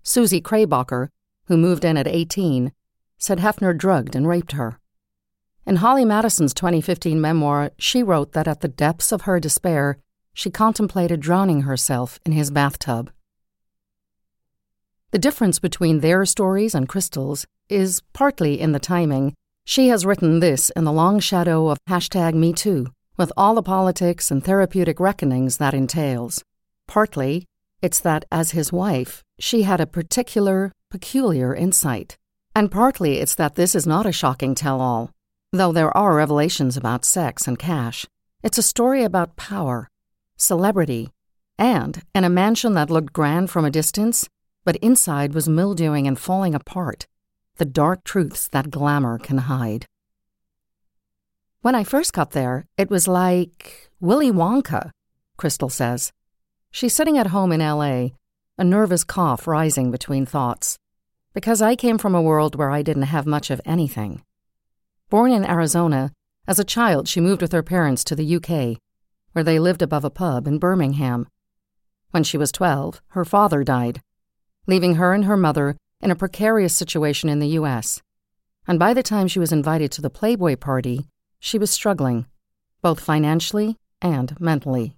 Susie 0.03 0.43
Krabacher, 0.43 1.09
who 1.47 1.57
moved 1.57 1.87
in 1.87 1.97
at 1.97 2.07
18, 2.07 2.73
said 3.17 3.39
Hefner 3.39 3.75
drugged 3.75 4.15
and 4.15 4.29
raped 4.29 4.53
her. 4.53 4.79
In 5.65 5.77
Holly 5.77 6.05
Madison's 6.05 6.53
2015 6.53 7.19
memoir, 7.19 7.71
she 7.79 8.03
wrote 8.03 8.33
that 8.33 8.47
at 8.47 8.61
the 8.61 8.69
depths 8.69 9.11
of 9.11 9.23
her 9.23 9.41
despair, 9.41 9.97
she 10.35 10.51
contemplated 10.51 11.21
drowning 11.21 11.63
herself 11.63 12.21
in 12.27 12.33
his 12.33 12.51
bathtub. 12.51 13.11
The 15.13 15.19
difference 15.19 15.59
between 15.59 16.01
their 16.01 16.25
stories 16.25 16.75
and 16.75 16.89
Crystal's 16.89 17.47
is 17.69 18.01
partly 18.15 18.59
in 18.59 18.73
the 18.73 18.79
timing. 18.79 19.35
She 19.67 19.89
has 19.89 20.07
written 20.07 20.41
this 20.41 20.71
in 20.71 20.85
the 20.85 20.93
long 20.93 21.21
shadow 21.21 21.69
of 21.69 21.77
hashtag 21.87 22.33
MeToo, 22.33 22.87
with 23.19 23.31
all 23.37 23.55
the 23.55 23.63
politics 23.63 24.31
and 24.31 24.43
therapeutic 24.43 24.99
reckonings 24.99 25.59
that 25.59 25.75
entails. 25.75 26.43
Partly, 26.89 27.45
it's 27.83 28.01
that 28.01 28.25
as 28.33 28.53
his 28.53 28.73
wife, 28.73 29.23
she 29.39 29.65
had 29.65 29.83
a 29.83 29.87
particular, 29.87 30.73
peculiar 30.91 31.55
insight. 31.55 32.17
And 32.57 32.71
partly 32.71 33.19
it's 33.19 33.35
that 33.35 33.55
this 33.55 33.75
is 33.75 33.87
not 33.87 34.07
a 34.07 34.13
shocking 34.13 34.55
tell 34.55 34.81
all. 34.81 35.11
Though 35.53 35.73
there 35.73 35.95
are 35.95 36.17
revelations 36.17 36.79
about 36.79 37.05
sex 37.05 37.47
and 37.47 37.59
cash, 37.59 38.07
it's 38.43 38.57
a 38.57 38.63
story 38.63 39.05
about 39.05 39.37
power, 39.37 39.91
celebrity, 40.39 41.11
and, 41.59 42.01
in 42.15 42.25
a 42.25 42.31
mansion 42.31 42.73
that 42.75 42.89
looked 42.89 43.13
grand 43.13 43.51
from 43.51 43.67
a 43.67 43.71
distance, 43.71 44.27
but 44.65 44.77
inside 44.77 45.35
was 45.35 45.49
mildewing 45.49 46.07
and 46.07 46.19
falling 46.19 46.55
apart, 46.55 47.07
the 47.57 47.65
dark 47.65 48.05
truths 48.05 48.49
that 48.49 48.71
glamour 48.71 49.19
can 49.19 49.39
hide. 49.39 49.87
When 51.61 51.75
I 51.75 51.85
first 51.85 52.13
got 52.13 52.33
there, 52.33 52.67
it 52.77 52.91
was 52.91 53.07
like 53.07 53.91
Willy 54.01 54.31
Wonka, 54.31 54.91
Crystal 55.37 55.69
says. 55.69 56.13
She's 56.71 56.95
sitting 56.95 57.19
at 57.19 57.29
home 57.29 57.53
in 57.53 57.61
LA, 57.61 58.09
a 58.59 58.65
nervous 58.65 59.05
cough 59.05 59.47
rising 59.47 59.91
between 59.91 60.27
thoughts. 60.27 60.77
Because 61.35 61.63
I 61.63 61.77
came 61.77 61.99
from 61.99 62.15
a 62.15 62.23
world 62.23 62.57
where 62.57 62.71
I 62.71 62.83
didn't 62.83 63.05
have 63.05 63.27
much 63.27 63.51
of 63.51 63.61
anything. 63.65 64.23
Born 65.09 65.31
in 65.31 65.45
Arizona, 65.45 66.11
as 66.47 66.59
a 66.59 66.65
child 66.65 67.09
she 67.09 67.21
moved 67.21 67.43
with 67.43 67.53
her 67.53 67.63
parents 67.63 68.03
to 68.05 68.17
the 68.17 68.37
UK, 68.37 68.79
where 69.33 69.45
they 69.45 69.59
lived 69.59 69.83
above 69.83 70.05
a 70.05 70.11
pub 70.11 70.47
in 70.47 70.59
Birmingham. 70.59 71.29
When 72.11 72.25
she 72.25 72.37
was 72.37 72.53
12, 72.53 73.01
her 73.09 73.25
father 73.25 73.65
died, 73.65 74.03
leaving 74.67 74.97
her 74.97 75.13
and 75.13 75.25
her 75.25 75.37
mother 75.37 75.77
in 76.01 76.11
a 76.11 76.17
precarious 76.17 76.75
situation 76.75 77.29
in 77.29 77.39
the 77.39 77.55
US. 77.59 78.03
And 78.67 78.79
by 78.79 78.95
the 78.95 79.03
time 79.03 79.29
she 79.29 79.39
was 79.39 79.53
invited 79.53 79.91
to 79.93 80.03
the 80.03 80.11
Playboy 80.11 80.57
party, 80.57 81.07
she 81.39 81.59
was 81.59 81.71
struggling, 81.71 82.27
both 82.81 83.01
financially 83.01 83.77
and 84.01 84.39
mentally. 84.41 84.97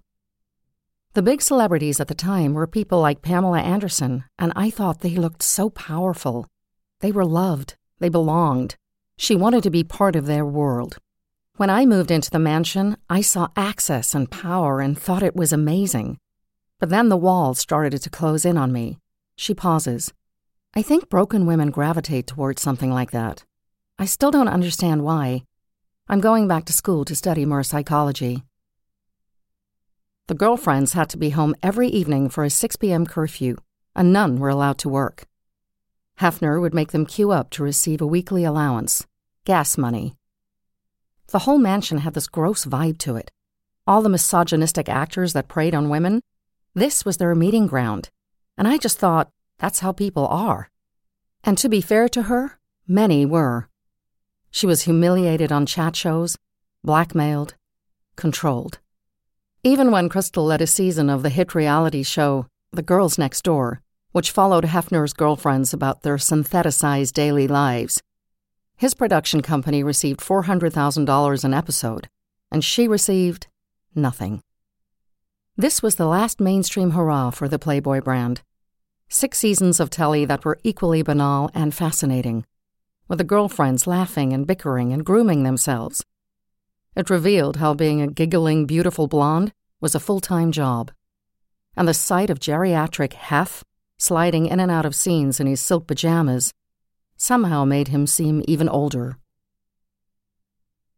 The 1.13 1.21
big 1.21 1.41
celebrities 1.41 1.99
at 1.99 2.07
the 2.07 2.13
time 2.15 2.53
were 2.53 2.67
people 2.67 2.99
like 2.99 3.21
Pamela 3.21 3.61
Anderson, 3.61 4.25
and 4.37 4.51
I 4.55 4.69
thought 4.69 4.99
they 4.99 5.15
looked 5.15 5.43
so 5.43 5.69
powerful. 5.69 6.45
They 6.99 7.11
were 7.11 7.25
loved, 7.25 7.75
they 7.99 8.09
belonged. 8.09 8.75
She 9.17 9.35
wanted 9.35 9.63
to 9.63 9.69
be 9.69 9.83
part 9.83 10.15
of 10.15 10.25
their 10.25 10.45
world. 10.45 10.97
When 11.55 11.69
I 11.69 11.85
moved 11.85 12.11
into 12.11 12.29
the 12.29 12.37
mansion, 12.37 12.97
I 13.09 13.21
saw 13.21 13.47
access 13.55 14.13
and 14.13 14.29
power 14.29 14.81
and 14.81 14.99
thought 14.99 15.23
it 15.23 15.37
was 15.37 15.53
amazing. 15.53 16.17
But 16.79 16.89
then 16.89 17.07
the 17.07 17.15
walls 17.15 17.59
started 17.59 18.01
to 18.01 18.09
close 18.09 18.43
in 18.43 18.57
on 18.57 18.73
me. 18.73 18.97
She 19.35 19.53
pauses. 19.53 20.13
I 20.73 20.81
think 20.81 21.09
broken 21.09 21.45
women 21.45 21.71
gravitate 21.71 22.27
towards 22.27 22.61
something 22.61 22.91
like 22.91 23.11
that. 23.11 23.43
I 23.97 24.05
still 24.05 24.31
don't 24.31 24.47
understand 24.47 25.03
why. 25.03 25.43
I'm 26.07 26.19
going 26.19 26.47
back 26.47 26.65
to 26.65 26.73
school 26.73 27.05
to 27.05 27.15
study 27.15 27.45
more 27.45 27.63
psychology. 27.63 28.43
The 30.27 30.35
girlfriends 30.35 30.93
had 30.93 31.09
to 31.09 31.17
be 31.17 31.29
home 31.31 31.55
every 31.61 31.87
evening 31.87 32.29
for 32.29 32.43
a 32.43 32.49
6 32.49 32.75
p.m. 32.77 33.05
curfew, 33.05 33.57
and 33.95 34.11
none 34.11 34.39
were 34.39 34.49
allowed 34.49 34.77
to 34.79 34.89
work. 34.89 35.25
Hefner 36.19 36.59
would 36.59 36.73
make 36.73 36.91
them 36.91 37.05
queue 37.05 37.31
up 37.31 37.49
to 37.51 37.63
receive 37.63 38.01
a 38.01 38.07
weekly 38.07 38.43
allowance, 38.43 39.05
gas 39.45 39.77
money, 39.77 40.15
the 41.27 41.39
whole 41.39 41.57
mansion 41.57 41.99
had 41.99 42.13
this 42.13 42.27
gross 42.27 42.65
vibe 42.65 42.97
to 42.99 43.15
it. 43.15 43.31
All 43.87 44.01
the 44.01 44.09
misogynistic 44.09 44.87
actors 44.87 45.33
that 45.33 45.47
preyed 45.47 45.73
on 45.73 45.89
women, 45.89 46.21
this 46.73 47.03
was 47.03 47.17
their 47.17 47.33
meeting 47.35 47.67
ground. 47.67 48.09
And 48.57 48.67
I 48.67 48.77
just 48.77 48.97
thought, 48.97 49.31
that's 49.59 49.79
how 49.79 49.91
people 49.91 50.27
are. 50.27 50.69
And 51.43 51.57
to 51.57 51.69
be 51.69 51.81
fair 51.81 52.09
to 52.09 52.23
her, 52.23 52.59
many 52.87 53.25
were. 53.25 53.69
She 54.51 54.65
was 54.65 54.83
humiliated 54.83 55.51
on 55.51 55.65
chat 55.65 55.95
shows, 55.95 56.37
blackmailed, 56.83 57.55
controlled. 58.15 58.79
Even 59.63 59.91
when 59.91 60.09
Crystal 60.09 60.45
led 60.45 60.61
a 60.61 60.67
season 60.67 61.09
of 61.09 61.23
the 61.23 61.29
hit 61.29 61.55
reality 61.55 62.03
show, 62.03 62.47
The 62.71 62.81
Girls 62.81 63.17
Next 63.17 63.43
Door, 63.43 63.81
which 64.11 64.31
followed 64.31 64.65
Hefner's 64.65 65.13
girlfriends 65.13 65.73
about 65.73 66.03
their 66.03 66.17
syntheticized 66.17 67.13
daily 67.13 67.47
lives, 67.47 68.01
his 68.77 68.93
production 68.93 69.41
company 69.41 69.83
received 69.83 70.19
$400,000 70.19 71.43
an 71.43 71.53
episode, 71.53 72.09
and 72.51 72.63
she 72.63 72.87
received 72.87 73.47
nothing. 73.93 74.41
This 75.57 75.81
was 75.81 75.95
the 75.95 76.05
last 76.05 76.41
mainstream 76.41 76.91
hurrah 76.91 77.29
for 77.29 77.47
the 77.47 77.57
Playboy 77.57 78.01
brand. 78.01 78.41
Six 79.07 79.37
seasons 79.39 79.79
of 79.79 79.89
telly 79.89 80.25
that 80.25 80.43
were 80.43 80.59
equally 80.65 81.01
banal 81.01 81.49
and 81.53 81.73
fascinating, 81.73 82.45
with 83.07 83.19
the 83.19 83.23
girlfriends 83.23 83.87
laughing 83.87 84.33
and 84.33 84.45
bickering 84.45 84.91
and 84.91 85.05
grooming 85.05 85.43
themselves. 85.43 86.03
It 86.93 87.09
revealed 87.09 87.55
how 87.55 87.73
being 87.73 88.01
a 88.01 88.07
giggling, 88.07 88.65
beautiful 88.65 89.07
blonde 89.07 89.53
was 89.79 89.95
a 89.95 89.99
full 90.01 90.19
time 90.19 90.51
job. 90.51 90.91
And 91.77 91.87
the 91.87 91.93
sight 91.93 92.29
of 92.29 92.41
geriatric 92.41 93.13
Hef 93.13 93.63
sliding 93.97 94.47
in 94.47 94.59
and 94.59 94.69
out 94.69 94.85
of 94.85 94.93
scenes 94.93 95.39
in 95.39 95.47
his 95.47 95.61
silk 95.61 95.87
pajamas 95.87 96.53
somehow 97.15 97.63
made 97.63 97.87
him 97.87 98.07
seem 98.07 98.43
even 98.45 98.67
older. 98.67 99.19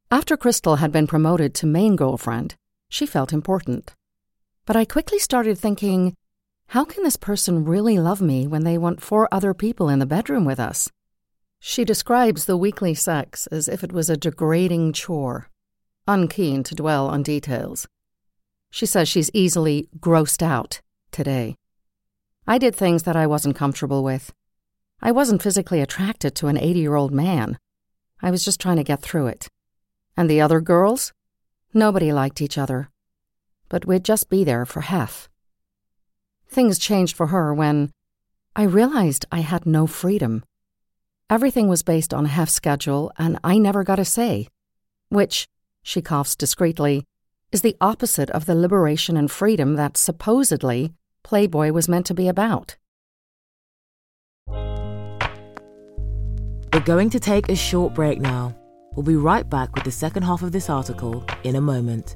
After 0.09 0.35
Crystal 0.35 0.77
had 0.77 0.91
been 0.91 1.05
promoted 1.05 1.53
to 1.55 1.67
main 1.67 1.95
girlfriend, 1.95 2.55
she 2.89 3.05
felt 3.05 3.31
important. 3.31 3.93
But 4.67 4.75
I 4.75 4.85
quickly 4.85 5.17
started 5.17 5.57
thinking, 5.57 6.15
how 6.67 6.85
can 6.85 7.03
this 7.03 7.15
person 7.15 7.65
really 7.65 7.97
love 7.97 8.21
me 8.21 8.45
when 8.45 8.65
they 8.65 8.77
want 8.77 9.01
four 9.01 9.27
other 9.31 9.55
people 9.55 9.89
in 9.89 9.97
the 9.97 10.05
bedroom 10.05 10.45
with 10.45 10.59
us? 10.59 10.91
She 11.59 11.83
describes 11.83 12.45
the 12.45 12.57
weekly 12.57 12.93
sex 12.93 13.47
as 13.47 13.67
if 13.67 13.83
it 13.83 13.91
was 13.91 14.09
a 14.09 14.17
degrading 14.17 14.93
chore, 14.93 15.49
unkeen 16.07 16.63
to 16.65 16.75
dwell 16.75 17.07
on 17.07 17.23
details. 17.23 17.87
She 18.69 18.85
says 18.85 19.09
she's 19.09 19.31
easily 19.33 19.87
grossed 19.99 20.43
out 20.43 20.81
today. 21.11 21.55
I 22.45 22.59
did 22.59 22.75
things 22.75 23.03
that 23.03 23.15
I 23.15 23.25
wasn't 23.25 23.55
comfortable 23.55 24.03
with, 24.03 24.33
I 25.01 25.11
wasn't 25.11 25.43
physically 25.43 25.79
attracted 25.79 26.33
to 26.35 26.47
an 26.47 26.57
80 26.57 26.79
year 26.79 26.95
old 26.95 27.13
man. 27.13 27.59
I 28.21 28.31
was 28.31 28.43
just 28.43 28.59
trying 28.59 28.77
to 28.77 28.83
get 28.83 29.01
through 29.01 29.27
it. 29.27 29.47
And 30.15 30.29
the 30.29 30.41
other 30.41 30.59
girls? 30.59 31.13
Nobody 31.73 32.11
liked 32.11 32.41
each 32.41 32.57
other. 32.57 32.89
But 33.69 33.85
we'd 33.85 34.05
just 34.05 34.29
be 34.29 34.43
there 34.43 34.65
for 34.65 34.81
Hef. 34.81 35.29
Things 36.49 36.79
changed 36.79 37.15
for 37.15 37.27
her 37.27 37.53
when 37.53 37.91
I 38.55 38.63
realized 38.63 39.25
I 39.31 39.41
had 39.41 39.65
no 39.65 39.85
freedom. 39.85 40.43
Everything 41.29 41.67
was 41.67 41.83
based 41.83 42.13
on 42.13 42.25
half 42.25 42.49
schedule, 42.49 43.11
and 43.17 43.37
I 43.43 43.57
never 43.57 43.83
got 43.83 43.99
a 43.99 44.05
say. 44.05 44.47
Which, 45.09 45.47
she 45.83 46.01
coughs 46.01 46.35
discreetly, 46.35 47.03
is 47.51 47.61
the 47.61 47.75
opposite 47.79 48.29
of 48.31 48.45
the 48.45 48.55
liberation 48.55 49.17
and 49.17 49.29
freedom 49.29 49.75
that 49.75 49.97
supposedly 49.97 50.93
Playboy 51.23 51.71
was 51.71 51.89
meant 51.89 52.05
to 52.05 52.13
be 52.13 52.27
about. 52.27 52.77
We're 56.73 56.83
going 56.85 57.09
to 57.09 57.19
take 57.19 57.49
a 57.49 57.55
short 57.55 57.93
break 57.93 58.19
now. 58.21 58.55
We'll 58.95 59.03
be 59.03 59.15
right 59.15 59.49
back 59.49 59.75
with 59.75 59.83
the 59.83 59.91
second 59.91 60.23
half 60.23 60.43
of 60.43 60.51
this 60.51 60.69
article 60.69 61.25
in 61.43 61.55
a 61.55 61.61
moment. 61.61 62.15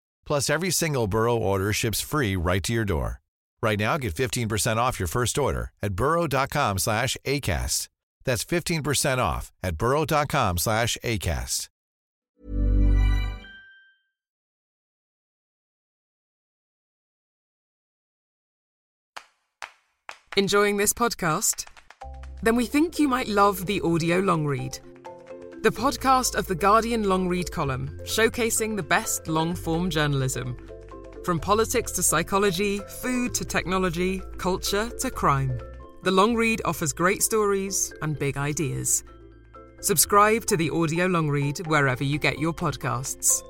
Plus, 0.31 0.49
every 0.49 0.71
single 0.71 1.07
Burrow 1.07 1.35
order 1.35 1.73
ships 1.73 1.99
free 1.99 2.37
right 2.37 2.63
to 2.63 2.71
your 2.71 2.85
door. 2.85 3.19
Right 3.61 3.77
now, 3.77 3.97
get 3.97 4.15
15% 4.15 4.77
off 4.77 4.97
your 4.97 5.09
first 5.09 5.37
order 5.37 5.73
at 5.83 5.93
burrow.com 5.93 6.77
slash 6.77 7.17
ACAST. 7.25 7.89
That's 8.23 8.45
15% 8.45 9.17
off 9.17 9.51
at 9.61 9.75
burrow.com 9.75 10.57
slash 10.57 10.97
ACAST. 11.03 11.67
Enjoying 20.37 20.77
this 20.77 20.93
podcast? 20.93 21.65
Then 22.41 22.55
we 22.55 22.65
think 22.65 22.99
you 22.99 23.09
might 23.09 23.27
love 23.27 23.65
the 23.65 23.81
audio 23.81 24.19
long 24.19 24.45
read– 24.45 24.79
the 25.61 25.69
podcast 25.69 26.33
of 26.33 26.47
the 26.47 26.55
Guardian 26.55 27.03
long 27.03 27.27
read 27.27 27.51
column, 27.51 27.99
showcasing 28.03 28.75
the 28.75 28.81
best 28.81 29.27
long 29.27 29.53
form 29.53 29.91
journalism. 29.91 30.57
From 31.23 31.39
politics 31.39 31.91
to 31.91 32.01
psychology, 32.01 32.79
food 32.79 33.35
to 33.35 33.45
technology, 33.45 34.23
culture 34.39 34.89
to 34.89 35.11
crime. 35.11 35.59
The 36.01 36.09
long 36.09 36.33
read 36.33 36.63
offers 36.65 36.93
great 36.93 37.21
stories 37.21 37.93
and 38.01 38.17
big 38.17 38.37
ideas. 38.37 39.03
Subscribe 39.81 40.45
to 40.45 40.57
the 40.57 40.71
audio 40.71 41.05
long 41.05 41.29
read 41.29 41.59
wherever 41.67 42.03
you 42.03 42.17
get 42.17 42.39
your 42.39 42.53
podcasts. 42.53 43.43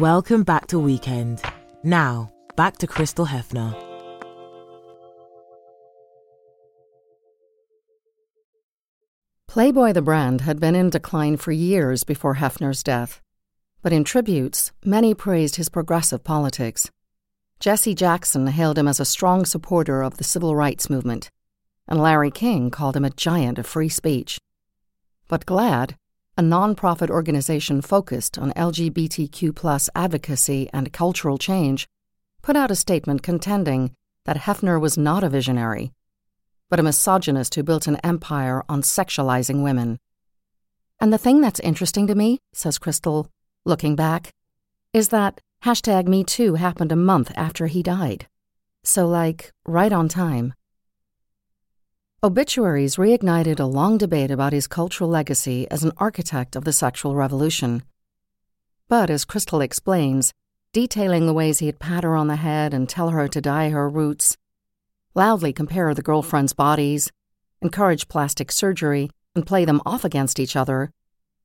Welcome 0.00 0.44
back 0.44 0.66
to 0.68 0.78
Weekend. 0.78 1.42
Now, 1.84 2.32
back 2.56 2.78
to 2.78 2.86
Crystal 2.86 3.26
Hefner. 3.26 3.78
Playboy 9.46 9.92
the 9.92 10.00
brand 10.00 10.40
had 10.40 10.58
been 10.58 10.74
in 10.74 10.88
decline 10.88 11.36
for 11.36 11.52
years 11.52 12.02
before 12.02 12.36
Hefner's 12.36 12.82
death, 12.82 13.20
but 13.82 13.92
in 13.92 14.04
tributes, 14.04 14.72
many 14.82 15.12
praised 15.12 15.56
his 15.56 15.68
progressive 15.68 16.24
politics. 16.24 16.90
Jesse 17.58 17.94
Jackson 17.94 18.46
hailed 18.46 18.78
him 18.78 18.88
as 18.88 19.00
a 19.00 19.04
strong 19.04 19.44
supporter 19.44 20.00
of 20.00 20.16
the 20.16 20.24
civil 20.24 20.56
rights 20.56 20.88
movement, 20.88 21.30
and 21.86 22.00
Larry 22.00 22.30
King 22.30 22.70
called 22.70 22.96
him 22.96 23.04
a 23.04 23.10
giant 23.10 23.58
of 23.58 23.66
free 23.66 23.90
speech. 23.90 24.40
But 25.28 25.44
GLAAD, 25.44 25.96
a 26.36 26.42
nonprofit 26.42 27.10
organization 27.10 27.82
focused 27.82 28.38
on 28.38 28.52
LGBTQ 28.52 29.88
advocacy 29.94 30.68
and 30.72 30.92
cultural 30.92 31.38
change, 31.38 31.86
put 32.42 32.56
out 32.56 32.70
a 32.70 32.76
statement 32.76 33.22
contending 33.22 33.94
that 34.24 34.38
Hefner 34.38 34.80
was 34.80 34.96
not 34.96 35.24
a 35.24 35.28
visionary 35.28 35.92
but 36.70 36.80
a 36.80 36.84
misogynist 36.84 37.56
who 37.56 37.64
built 37.64 37.88
an 37.88 37.96
empire 37.96 38.62
on 38.68 38.80
sexualizing 38.80 39.62
women. 39.62 39.98
And 41.00 41.12
the 41.12 41.18
thing 41.18 41.40
that's 41.40 41.60
interesting 41.60 42.06
to 42.06 42.14
me, 42.14 42.38
says 42.52 42.78
Crystal, 42.78 43.28
looking 43.64 43.96
back, 43.96 44.32
is 44.94 45.08
that 45.08 45.40
hashtag 45.64 46.06
Me 46.06 46.22
Too 46.22 46.54
happened 46.54 46.92
a 46.92 46.96
month 46.96 47.32
after 47.36 47.66
he 47.66 47.82
died. 47.82 48.28
So, 48.84 49.06
like, 49.08 49.52
right 49.66 49.92
on 49.92 50.08
time. 50.08 50.54
Obituaries 52.22 52.96
reignited 52.96 53.58
a 53.58 53.64
long 53.64 53.96
debate 53.96 54.30
about 54.30 54.52
his 54.52 54.66
cultural 54.66 55.08
legacy 55.08 55.66
as 55.70 55.82
an 55.82 55.92
architect 55.96 56.54
of 56.54 56.64
the 56.64 56.72
sexual 56.72 57.14
revolution. 57.14 57.82
But 58.88 59.08
as 59.08 59.24
Crystal 59.24 59.62
explains, 59.62 60.34
detailing 60.74 61.24
the 61.24 61.32
ways 61.32 61.60
he'd 61.60 61.78
pat 61.78 62.04
her 62.04 62.14
on 62.14 62.26
the 62.26 62.36
head 62.36 62.74
and 62.74 62.86
tell 62.86 63.08
her 63.08 63.26
to 63.28 63.40
dye 63.40 63.70
her 63.70 63.88
roots, 63.88 64.36
loudly 65.14 65.54
compare 65.54 65.94
the 65.94 66.02
girlfriends' 66.02 66.52
bodies, 66.52 67.10
encourage 67.62 68.08
plastic 68.08 68.52
surgery, 68.52 69.10
and 69.34 69.46
play 69.46 69.64
them 69.64 69.80
off 69.86 70.04
against 70.04 70.38
each 70.38 70.56
other, 70.56 70.92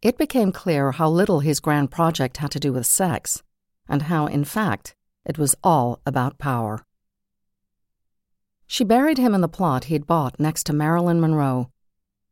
it 0.01 0.17
became 0.17 0.51
clear 0.51 0.91
how 0.91 1.07
little 1.09 1.39
his 1.39 1.61
grand 1.61 1.89
project 1.89 2.37
had 2.37 2.51
to 2.51 2.59
do 2.59 2.73
with 2.73 2.85
sex, 2.85 3.41
and 3.87 4.01
how, 4.03 4.27
in 4.27 4.43
fact, 4.43 4.93
it 5.25 5.37
was 5.37 5.55
all 5.63 6.01
about 6.05 6.37
power. 6.37 6.84
She 8.67 8.83
buried 8.83 9.17
him 9.17 9.35
in 9.35 9.41
the 9.41 9.47
plot 9.47 9.85
he'd 9.85 10.07
bought 10.07 10.39
next 10.39 10.65
to 10.65 10.73
Marilyn 10.73 11.21
Monroe. 11.21 11.69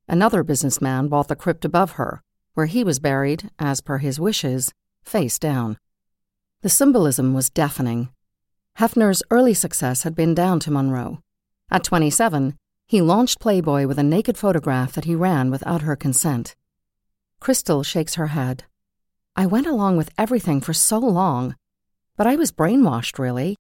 Another 0.08 0.44
businessman 0.44 1.08
bought 1.08 1.28
the 1.28 1.36
crypt 1.36 1.64
above 1.64 1.92
her, 1.92 2.22
where 2.54 2.66
he 2.66 2.84
was 2.84 3.00
buried, 3.00 3.50
as 3.60 3.82
per 3.82 4.00
his 4.00 4.20
wishes, 4.20 4.74
face 5.04 5.40
down. 5.40 5.78
The 6.62 6.70
symbolism 6.70 7.34
was 7.34 7.50
deafening. 7.50 8.10
Hefner's 8.80 9.24
early 9.30 9.54
success 9.54 10.04
had 10.04 10.16
been 10.16 10.34
down 10.34 10.60
to 10.62 10.72
Monroe. 10.72 11.22
At 11.70 11.84
27, 11.84 12.56
he 12.88 13.02
launched 13.02 13.40
Playboy 13.40 13.86
with 13.88 14.00
a 14.00 14.04
naked 14.04 14.38
photograph 14.38 14.94
that 14.94 15.06
he 15.06 15.16
ran 15.16 15.52
without 15.52 15.82
her 15.82 15.96
consent. 15.96 16.56
Crystal 17.40 17.84
shakes 17.84 18.16
her 18.16 18.28
head. 18.28 18.64
I 19.36 19.46
went 19.46 19.68
along 19.68 19.98
with 19.98 20.12
everything 20.18 20.62
for 20.62 20.74
so 20.74 21.00
long, 21.00 21.56
but 22.16 22.28
I 22.28 22.36
was 22.36 22.52
brainwashed, 22.52 23.18
really. 23.18 23.56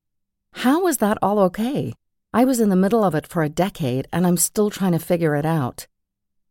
How 0.54 0.84
was 0.84 0.98
that 0.98 1.18
all 1.22 1.40
okay? 1.40 1.94
I 2.36 2.46
was 2.46 2.60
in 2.60 2.70
the 2.70 2.76
middle 2.76 3.04
of 3.04 3.14
it 3.14 3.28
for 3.28 3.44
a 3.44 3.50
decade 3.50 4.08
and 4.12 4.26
I'm 4.26 4.38
still 4.38 4.72
trying 4.72 4.94
to 4.94 5.00
figure 5.00 5.36
it 5.36 5.46
out. 5.46 5.86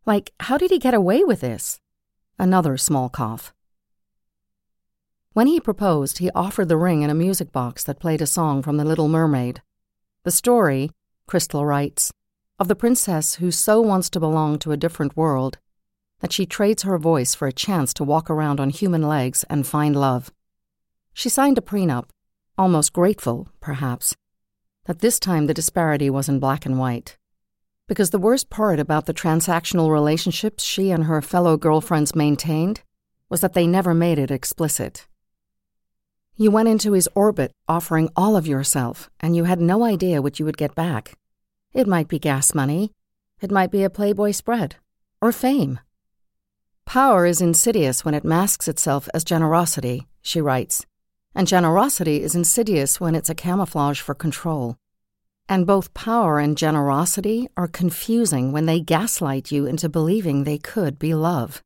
Like, 0.07 0.33
how 0.39 0.57
did 0.57 0.71
he 0.71 0.79
get 0.79 0.95
away 0.95 1.25
with 1.25 1.41
this? 1.41 1.81
Another 2.39 2.77
small 2.77 3.09
cough. 3.09 3.53
When 5.33 5.49
he 5.49 5.59
proposed, 5.59 6.19
he 6.19 6.31
offered 6.37 6.69
the 6.69 6.77
ring 6.77 7.03
in 7.03 7.11
a 7.11 7.15
music 7.15 7.51
box 7.51 7.83
that 7.85 7.99
played 7.99 8.23
a 8.23 8.27
song 8.27 8.63
from 8.63 8.77
The 8.77 8.85
Little 8.85 9.09
Mermaid. 9.09 9.61
The 10.23 10.31
story, 10.31 10.91
Crystal 11.27 11.67
writes, 11.67 12.13
of 12.61 12.69
the 12.69 12.77
princess 12.77 13.37
who 13.37 13.51
so 13.51 13.81
wants 13.81 14.09
to 14.11 14.21
belong 14.21 14.61
to 14.61 14.71
a 14.71 14.77
different 14.77 15.17
world 15.17 15.59
that 16.21 16.33
she 16.33 16.47
trades 16.47 16.85
her 16.85 16.97
voice 16.97 17.35
for 17.35 17.49
a 17.49 17.53
chance 17.53 17.93
to 17.95 18.05
walk 18.05 18.31
around 18.31 18.61
on 18.61 18.71
human 18.71 19.03
legs 19.03 19.45
and 19.51 19.67
find 19.67 19.97
love. 19.97 20.31
She 21.13 21.29
signed 21.29 21.59
a 21.59 21.61
prenup, 21.61 22.11
almost 22.57 22.93
grateful, 22.93 23.49
perhaps, 23.61 24.15
that 24.87 25.01
this 25.01 25.21
time 25.21 25.47
the 25.47 25.55
disparity 25.55 26.11
was 26.11 26.29
in 26.29 26.39
black 26.41 26.67
and 26.67 26.79
white. 26.79 27.17
Because 27.89 28.11
the 28.11 28.19
worst 28.19 28.51
part 28.51 28.81
about 28.81 29.07
the 29.07 29.15
transactional 29.15 29.91
relationships 29.91 30.65
she 30.65 30.91
and 30.91 31.05
her 31.05 31.23
fellow 31.23 31.57
girlfriends 31.57 32.15
maintained 32.15 32.83
was 33.29 33.41
that 33.41 33.55
they 33.55 33.67
never 33.67 33.95
made 33.95 34.19
it 34.19 34.31
explicit. 34.31 35.07
You 36.35 36.51
went 36.51 36.69
into 36.69 36.93
his 36.93 37.09
orbit 37.15 37.53
offering 37.69 38.09
all 38.17 38.37
of 38.37 38.47
yourself, 38.47 39.11
and 39.21 39.37
you 39.37 39.45
had 39.45 39.61
no 39.61 39.85
idea 39.85 40.23
what 40.23 40.39
you 40.39 40.45
would 40.45 40.57
get 40.57 40.75
back. 40.75 41.15
It 41.73 41.87
might 41.87 42.09
be 42.09 42.19
gas 42.19 42.55
money, 42.55 42.93
it 43.41 43.51
might 43.51 43.71
be 43.71 43.85
a 43.85 43.91
Playboy 43.91 44.33
spread, 44.33 44.77
or 45.21 45.33
fame. 45.33 45.81
Power 46.85 47.27
is 47.27 47.41
insidious 47.41 48.05
when 48.05 48.15
it 48.15 48.25
masks 48.25 48.69
itself 48.69 49.09
as 49.15 49.25
generosity, 49.25 50.09
she 50.23 50.41
writes, 50.41 50.85
and 51.35 51.47
generosity 51.47 52.23
is 52.23 52.35
insidious 52.35 53.01
when 53.01 53.15
it's 53.15 53.31
a 53.31 53.35
camouflage 53.35 54.01
for 54.01 54.15
control. 54.15 54.77
And 55.49 55.67
both 55.67 55.95
power 55.95 56.39
and 56.39 56.57
generosity 56.57 57.49
are 57.57 57.69
confusing 57.69 58.53
when 58.53 58.67
they 58.67 58.81
gaslight 58.81 59.51
you 59.51 59.67
into 59.67 59.89
believing 59.89 60.45
they 60.45 60.59
could 60.59 60.99
be 60.99 61.15
love. 61.15 61.63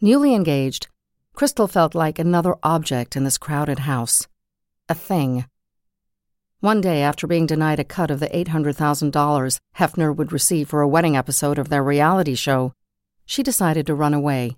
Newly 0.00 0.34
engaged, 0.34 0.88
Crystal 1.34 1.66
felt 1.66 1.94
like 1.94 2.18
another 2.18 2.56
object 2.62 3.16
in 3.16 3.24
this 3.24 3.38
crowded 3.38 3.80
house. 3.80 4.26
A 4.88 4.94
thing. 4.94 5.46
One 6.60 6.80
day, 6.80 7.02
after 7.02 7.26
being 7.26 7.46
denied 7.46 7.80
a 7.80 7.84
cut 7.84 8.10
of 8.10 8.20
the 8.20 8.28
$800,000 8.28 9.58
Hefner 9.78 10.14
would 10.14 10.32
receive 10.32 10.68
for 10.68 10.80
a 10.80 10.88
wedding 10.88 11.16
episode 11.16 11.58
of 11.58 11.70
their 11.70 11.82
reality 11.82 12.34
show, 12.34 12.72
she 13.24 13.42
decided 13.42 13.86
to 13.86 13.94
run 13.94 14.14
away. 14.14 14.56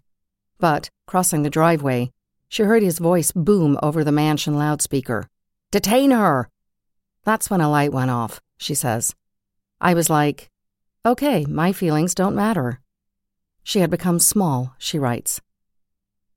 But, 0.58 0.90
crossing 1.06 1.42
the 1.42 1.50
driveway, 1.50 2.10
she 2.48 2.62
heard 2.62 2.82
his 2.82 2.98
voice 2.98 3.32
boom 3.32 3.78
over 3.82 4.04
the 4.04 4.12
mansion 4.12 4.56
loudspeaker 4.56 5.28
Detain 5.70 6.12
her! 6.12 6.48
That's 7.24 7.50
when 7.50 7.60
a 7.60 7.68
light 7.68 7.92
went 7.92 8.10
off, 8.10 8.40
she 8.56 8.74
says. 8.74 9.14
I 9.80 9.94
was 9.94 10.08
like, 10.08 10.50
okay, 11.04 11.44
my 11.46 11.72
feelings 11.72 12.14
don't 12.14 12.36
matter. 12.36 12.80
She 13.64 13.80
had 13.80 13.90
become 13.90 14.18
small, 14.18 14.74
she 14.78 14.98
writes. 14.98 15.40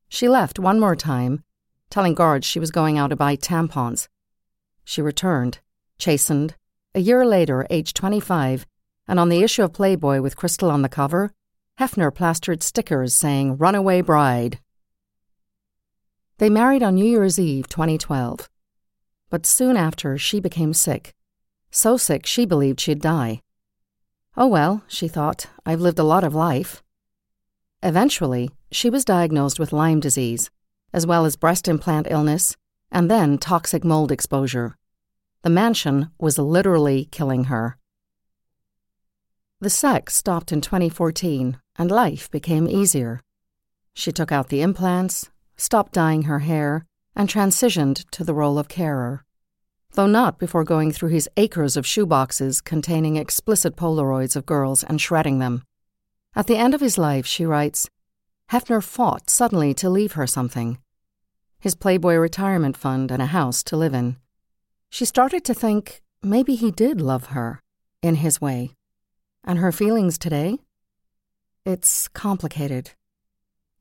She 0.09 0.27
left 0.27 0.57
one 0.57 0.79
more 0.79 0.95
time, 0.95 1.43
telling 1.89 2.15
guards 2.15 2.47
she 2.47 2.59
was 2.59 2.71
going 2.71 2.97
out 2.97 3.09
to 3.09 3.15
buy 3.15 3.35
tampons. 3.35 4.07
She 4.83 5.01
returned, 5.01 5.59
chastened, 5.99 6.55
a 6.95 6.99
year 6.99 7.25
later, 7.25 7.67
age 7.69 7.93
25, 7.93 8.65
and 9.07 9.19
on 9.19 9.29
the 9.29 9.43
issue 9.43 9.63
of 9.63 9.73
Playboy 9.73 10.21
with 10.21 10.35
Crystal 10.35 10.71
on 10.71 10.81
the 10.81 10.89
cover, 10.89 11.31
Hefner 11.79 12.13
plastered 12.13 12.63
stickers 12.63 13.13
saying, 13.13 13.57
Runaway 13.57 14.01
Bride. 14.01 14.59
They 16.39 16.50
married 16.50 16.84
on 16.84 16.95
New 16.95 17.06
Year's 17.06 17.39
Eve 17.39 17.67
2012. 17.67 18.47
But 19.30 19.45
soon 19.45 19.76
after, 19.76 20.17
she 20.17 20.39
became 20.39 20.73
sick. 20.73 21.13
So 21.71 21.97
sick 21.97 22.26
she 22.26 22.45
believed 22.45 22.80
she'd 22.80 23.02
die. 23.02 23.41
Oh 24.36 24.47
well, 24.47 24.84
she 24.88 25.08
thought, 25.08 25.47
I've 25.65 25.82
lived 25.82 25.97
a 25.97 26.04
lot 26.04 26.23
of 26.23 26.36
life. 26.36 26.84
Eventually, 27.82 28.52
she 28.71 28.89
was 28.89 29.04
diagnosed 29.04 29.60
with 29.60 29.73
Lyme 29.73 30.00
disease, 30.00 30.52
as 30.93 31.08
well 31.08 31.26
as 31.26 31.36
breast 31.36 31.67
implant 31.67 32.08
illness, 32.10 32.56
and 32.91 33.10
then 33.10 33.39
toxic 33.39 33.84
mold 33.84 34.12
exposure. 34.12 34.78
The 35.41 35.50
mansion 35.50 36.12
was 36.19 36.38
literally 36.38 37.06
killing 37.12 37.45
her. 37.45 37.78
The 39.60 39.71
sex 39.71 40.15
stopped 40.15 40.52
in 40.52 40.62
2014, 40.62 41.60
and 41.78 41.89
life 41.89 42.30
became 42.30 42.67
easier. 42.67 43.21
She 43.95 44.12
took 44.12 44.32
out 44.32 44.50
the 44.50 44.62
implants, 44.62 45.32
stopped 45.57 45.93
dyeing 45.93 46.23
her 46.23 46.39
hair, 46.39 46.85
and 47.15 47.27
transitioned 47.27 48.09
to 48.11 48.23
the 48.23 48.33
role 48.33 48.59
of 48.59 48.67
carer. 48.67 49.25
Though 49.93 50.07
not 50.07 50.37
before 50.37 50.63
going 50.63 50.91
through 50.91 51.09
his 51.09 51.29
acres 51.37 51.75
of 51.75 51.85
shoeboxes 51.85 52.63
containing 52.63 53.15
explicit 53.15 53.75
Polaroids 53.75 54.35
of 54.35 54.45
girls 54.45 54.83
and 54.83 55.01
shredding 55.01 55.39
them. 55.39 55.63
At 56.35 56.47
the 56.47 56.57
end 56.57 56.75
of 56.75 56.81
his 56.81 56.97
life, 56.97 57.25
she 57.25 57.45
writes, 57.45 57.89
Hefner 58.51 58.83
fought 58.83 59.29
suddenly 59.29 59.73
to 59.73 59.89
leave 59.89 60.13
her 60.13 60.27
something 60.27 60.77
his 61.59 61.75
Playboy 61.75 62.15
retirement 62.15 62.77
fund 62.77 63.11
and 63.11 63.21
a 63.21 63.27
house 63.27 63.63
to 63.63 63.75
live 63.75 63.93
in. 63.93 64.17
She 64.89 65.05
started 65.05 65.43
to 65.45 65.53
think 65.53 66.01
maybe 66.21 66.55
he 66.55 66.71
did 66.71 67.01
love 67.01 67.27
her, 67.27 67.61
in 68.01 68.15
his 68.15 68.39
way. 68.39 68.75
And 69.43 69.59
her 69.59 69.71
feelings 69.71 70.17
today? 70.17 70.59
It's 71.65 72.07
complicated. 72.09 72.91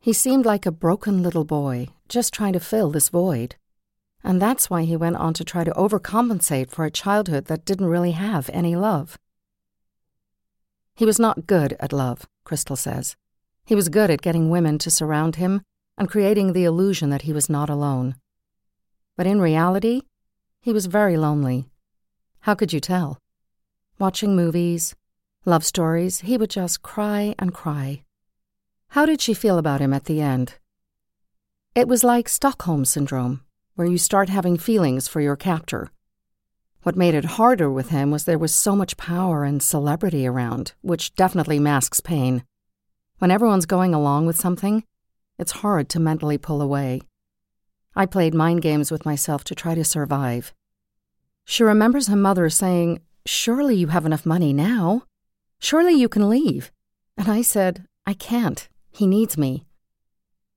He 0.07 0.13
seemed 0.13 0.47
like 0.47 0.65
a 0.65 0.71
broken 0.71 1.21
little 1.21 1.45
boy, 1.45 1.89
just 2.09 2.33
trying 2.33 2.53
to 2.53 2.61
fill 2.61 2.93
this 2.93 3.09
void. 3.09 3.57
And 4.23 4.41
that's 4.41 4.71
why 4.71 4.85
he 4.85 4.97
went 4.97 5.17
on 5.17 5.35
to 5.35 5.43
try 5.43 5.65
to 5.65 5.73
overcompensate 5.73 6.71
for 6.71 6.85
a 6.85 6.93
childhood 6.93 7.47
that 7.47 7.65
didn't 7.65 7.89
really 7.89 8.13
have 8.13 8.49
any 8.53 8.77
love. 8.77 9.19
He 10.95 11.05
was 11.05 11.19
not 11.19 11.49
good 11.49 11.77
at 11.81 11.93
love, 11.93 12.29
Crystal 12.45 12.77
says. 12.77 13.17
He 13.65 13.75
was 13.75 13.89
good 13.89 14.09
at 14.09 14.23
getting 14.23 14.49
women 14.49 14.79
to 14.79 14.93
surround 14.93 15.35
him 15.43 15.63
and 15.99 16.09
creating 16.09 16.53
the 16.53 16.63
illusion 16.63 17.11
that 17.11 17.23
he 17.23 17.33
was 17.33 17.51
not 17.51 17.69
alone. 17.69 18.15
But 19.17 19.27
in 19.27 19.41
reality, 19.41 20.03
he 20.61 20.73
was 20.73 20.87
very 20.87 21.17
lonely. 21.17 21.67
How 22.43 22.55
could 22.55 22.73
you 22.73 22.79
tell? 22.79 23.19
Watching 23.99 24.37
movies, 24.37 24.95
love 25.45 25.65
stories, 25.65 26.21
he 26.21 26.39
would 26.39 26.51
just 26.51 26.83
cry 26.83 27.35
and 27.41 27.53
cry. 27.53 28.05
How 28.97 29.05
did 29.05 29.21
she 29.21 29.35
feel 29.35 29.59
about 29.59 29.83
him 29.83 29.93
at 29.93 30.05
the 30.05 30.23
end? 30.23 30.55
It 31.75 31.87
was 31.87 32.03
like 32.03 32.31
Stockholm 32.31 32.87
Syndrome, 32.87 33.43
where 33.75 33.87
you 33.87 33.99
start 33.99 34.31
having 34.31 34.57
feelings 34.57 35.07
for 35.07 35.21
your 35.21 35.37
captor. 35.37 35.91
What 36.83 36.97
made 36.97 37.13
it 37.13 37.37
harder 37.37 37.71
with 37.71 37.91
him 37.91 38.11
was 38.11 38.25
there 38.25 38.39
was 38.39 38.55
so 38.55 38.75
much 38.75 38.97
power 38.97 39.45
and 39.45 39.63
celebrity 39.63 40.27
around, 40.27 40.73
which 40.81 41.15
definitely 41.15 41.59
masks 41.59 42.01
pain. 42.01 42.43
When 43.19 43.31
everyone's 43.31 43.67
going 43.67 43.93
along 43.93 44.25
with 44.25 44.41
something, 44.41 44.83
it's 45.39 45.61
hard 45.61 45.91
to 45.91 46.01
mentally 46.01 46.39
pull 46.39 46.63
away. 46.63 47.03
I 47.95 48.07
played 48.07 48.33
mind 48.33 48.63
games 48.63 48.91
with 48.91 49.05
myself 49.05 49.45
to 49.45 49.55
try 49.55 49.75
to 49.75 49.85
survive. 49.85 50.55
She 51.45 51.63
remembers 51.63 52.07
her 52.07 52.17
mother 52.17 52.49
saying, 52.49 53.01
Surely 53.27 53.77
you 53.77 53.89
have 53.89 54.07
enough 54.07 54.25
money 54.25 54.55
now. 54.55 55.03
Surely 55.59 55.93
you 55.93 56.09
can 56.09 56.31
leave. 56.31 56.73
And 57.19 57.29
I 57.29 57.43
said, 57.43 57.85
I 58.07 58.15
can't. 58.15 58.67
He 58.97 59.07
needs 59.07 59.37
me. 59.37 59.67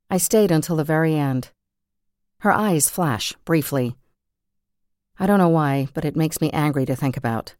I 0.10 0.18
stayed 0.18 0.50
until 0.50 0.78
the 0.78 0.86
very 0.86 1.14
end. 1.14 1.50
Her 2.40 2.54
eyes 2.54 2.90
flash 2.90 3.34
briefly. 3.44 3.98
I 5.20 5.28
don't 5.28 5.40
know 5.40 5.50
why, 5.50 5.90
but 5.94 6.06
it 6.06 6.16
makes 6.16 6.40
me 6.40 6.50
angry 6.52 6.86
to 6.86 6.96
think 6.96 7.18
about. 7.18 7.56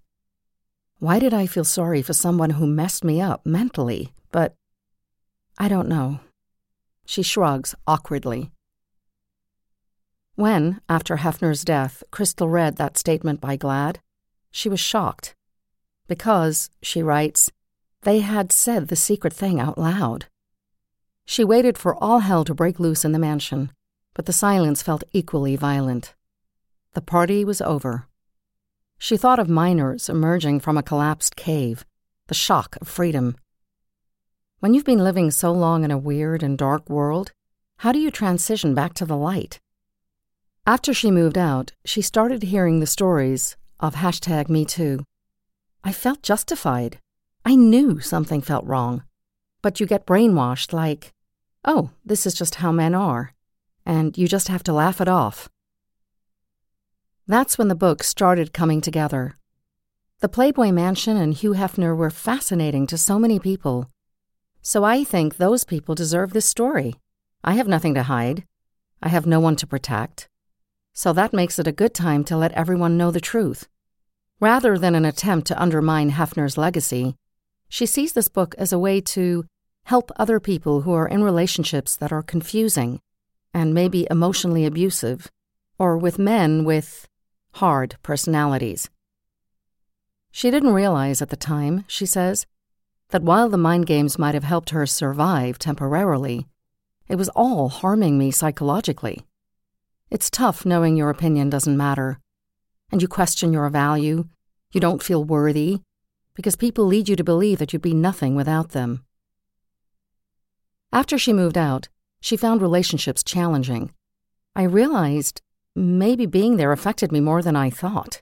Why 1.00 1.20
did 1.20 1.34
I 1.34 1.48
feel 1.48 1.66
sorry 1.66 2.02
for 2.02 2.14
someone 2.14 2.52
who 2.52 2.66
messed 2.66 3.04
me 3.04 3.20
up 3.20 3.46
mentally? 3.46 4.14
But 4.32 4.56
I 5.58 5.68
don't 5.68 5.90
know. 5.90 6.22
She 7.06 7.24
shrugs 7.24 7.76
awkwardly. 7.86 8.50
When, 10.36 10.80
after 10.88 11.18
Hefner's 11.18 11.66
death, 11.66 12.06
Crystal 12.10 12.48
read 12.48 12.78
that 12.78 12.98
statement 12.98 13.42
by 13.42 13.58
GLAAD, 13.58 13.98
she 14.50 14.70
was 14.70 14.80
shocked. 14.80 15.36
Because, 16.08 16.70
she 16.82 17.04
writes, 17.04 17.52
they 18.04 18.20
had 18.22 18.54
said 18.54 18.88
the 18.88 18.96
secret 18.96 19.34
thing 19.34 19.60
out 19.60 19.78
loud. 19.78 20.28
She 21.32 21.44
waited 21.44 21.78
for 21.78 21.94
all 22.04 22.22
hell 22.22 22.44
to 22.44 22.56
break 22.56 22.80
loose 22.80 23.06
in 23.06 23.12
the 23.12 23.20
mansion, 23.20 23.72
but 24.16 24.26
the 24.26 24.34
silence 24.34 24.82
felt 24.82 25.04
equally 25.14 25.56
violent. 25.56 26.16
The 26.96 27.04
party 27.04 27.46
was 27.46 27.62
over. 27.62 28.08
She 28.98 29.16
thought 29.16 29.38
of 29.38 29.48
miners 29.48 30.10
emerging 30.10 30.62
from 30.62 30.76
a 30.76 30.82
collapsed 30.82 31.36
cave, 31.36 31.86
the 32.30 32.34
shock 32.34 32.78
of 32.82 32.88
freedom. 32.88 33.36
When 34.60 34.74
you've 34.74 34.90
been 34.90 35.04
living 35.04 35.30
so 35.30 35.52
long 35.52 35.84
in 35.84 35.92
a 35.92 36.00
weird 36.00 36.42
and 36.42 36.58
dark 36.58 36.90
world, 36.90 37.32
how 37.78 37.92
do 37.92 38.00
you 38.00 38.10
transition 38.10 38.74
back 38.74 38.96
to 38.96 39.06
the 39.06 39.16
light? 39.16 39.60
After 40.66 40.96
she 40.96 41.12
moved 41.12 41.38
out, 41.38 41.74
she 41.86 42.02
started 42.02 42.42
hearing 42.42 42.80
the 42.80 42.88
stories 42.88 43.56
of 43.80 43.94
hashtag 43.94 44.48
MeToo. 44.48 45.04
I 45.84 45.92
felt 45.92 46.24
justified. 46.24 46.98
I 47.46 47.54
knew 47.54 48.00
something 48.00 48.42
felt 48.42 48.66
wrong. 48.66 49.04
But 49.62 49.80
you 49.80 49.86
get 49.86 50.08
brainwashed 50.08 50.74
like, 50.74 51.14
oh, 51.66 51.92
this 52.06 52.26
is 52.26 52.34
just 52.34 52.56
how 52.56 52.72
men 52.72 52.96
are, 52.96 53.34
and 53.86 54.18
you 54.18 54.28
just 54.28 54.48
have 54.48 54.64
to 54.64 54.74
laugh 54.74 55.02
it 55.02 55.08
off. 55.08 55.50
That's 57.28 57.58
when 57.58 57.68
the 57.68 57.76
books 57.76 58.08
started 58.08 58.54
coming 58.54 58.82
together. 58.82 59.36
The 60.20 60.30
Playboy 60.30 60.72
Mansion 60.72 61.16
and 61.18 61.34
Hugh 61.34 61.54
Hefner 61.54 61.96
were 61.96 62.10
fascinating 62.10 62.88
to 62.88 62.98
so 62.98 63.20
many 63.20 63.40
people. 63.40 63.90
So 64.62 64.84
I 64.84 65.04
think 65.04 65.38
those 65.38 65.64
people 65.64 65.96
deserve 65.96 66.34
this 66.34 66.46
story. 66.46 66.96
I 67.44 67.54
have 67.54 67.68
nothing 67.68 67.94
to 67.94 68.04
hide. 68.04 68.44
I 69.02 69.10
have 69.10 69.26
no 69.26 69.40
one 69.40 69.56
to 69.58 69.68
protect 69.68 70.28
so 71.00 71.14
that 71.14 71.32
makes 71.32 71.58
it 71.58 71.66
a 71.66 71.72
good 71.72 71.94
time 71.94 72.26
to 72.26 72.36
let 72.36 72.52
everyone 72.52 72.98
know 72.98 73.10
the 73.10 73.22
truth. 73.22 73.70
Rather 74.42 74.78
than 74.78 74.96
an 74.96 75.06
attempt 75.06 75.48
to 75.48 75.58
undermine 75.58 76.12
Hefner's 76.12 76.58
legacy, 76.58 77.16
she 77.70 77.86
sees 77.86 78.12
this 78.12 78.28
book 78.28 78.54
as 78.58 78.74
a 78.74 78.80
way 78.80 79.00
to 79.16 79.46
help 79.90 80.12
other 80.18 80.40
people 80.40 80.82
who 80.82 80.94
are 80.94 81.08
in 81.08 81.24
relationships 81.24 81.98
that 81.98 82.12
are 82.12 82.22
confusing 82.22 83.02
and 83.56 83.74
maybe 83.74 84.06
emotionally 84.12 84.64
abusive, 84.64 85.32
or 85.80 85.98
with 85.98 86.20
men 86.20 86.64
with 86.64 87.08
hard 87.54 87.98
personalities. 88.04 88.88
She 90.30 90.52
didn't 90.52 90.76
realize 90.76 91.24
at 91.24 91.30
the 91.30 91.36
time, 91.36 91.86
she 91.88 92.06
says, 92.06 92.46
that 93.10 93.24
while 93.24 93.50
the 93.50 93.58
mind 93.58 93.88
games 93.88 94.20
might 94.20 94.36
have 94.36 94.44
helped 94.44 94.70
her 94.70 94.86
survive 94.86 95.58
temporarily, 95.58 96.46
it 97.08 97.16
was 97.16 97.30
all 97.30 97.70
harming 97.70 98.16
me 98.16 98.30
psychologically. 98.30 99.26
It's 100.12 100.30
tough 100.30 100.68
knowing 100.68 100.98
your 100.98 101.10
opinion 101.10 101.50
doesn't 101.50 101.76
matter, 101.76 102.20
and 102.92 103.02
you 103.02 103.08
question 103.08 103.52
your 103.54 103.68
value, 103.70 104.26
you 104.72 104.80
don't 104.80 105.02
feel 105.02 105.24
worthy, 105.24 105.80
because 106.36 106.56
people 106.56 106.86
lead 106.86 107.10
you 107.10 107.16
to 107.16 107.24
believe 107.24 107.58
that 107.58 107.74
you'd 107.74 107.82
be 107.82 107.96
nothing 107.96 108.36
without 108.36 108.70
them. 108.70 109.04
After 110.92 111.18
she 111.18 111.34
moved 111.34 111.58
out, 111.58 111.88
she 112.20 112.36
found 112.36 112.62
relationships 112.62 113.24
challenging. 113.24 113.92
I 114.56 114.64
realized 114.64 115.42
maybe 115.76 116.26
being 116.26 116.58
there 116.58 116.72
affected 116.72 117.12
me 117.12 117.20
more 117.20 117.42
than 117.42 117.56
I 117.56 117.70
thought. 117.70 118.22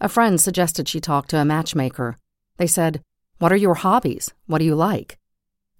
A 0.00 0.08
friend 0.08 0.40
suggested 0.40 0.88
she 0.88 1.00
talk 1.00 1.26
to 1.28 1.38
a 1.38 1.44
matchmaker. 1.44 2.16
They 2.56 2.66
said, 2.66 3.02
What 3.38 3.52
are 3.52 3.56
your 3.56 3.74
hobbies? 3.74 4.32
What 4.46 4.58
do 4.58 4.64
you 4.64 4.74
like? 4.74 5.18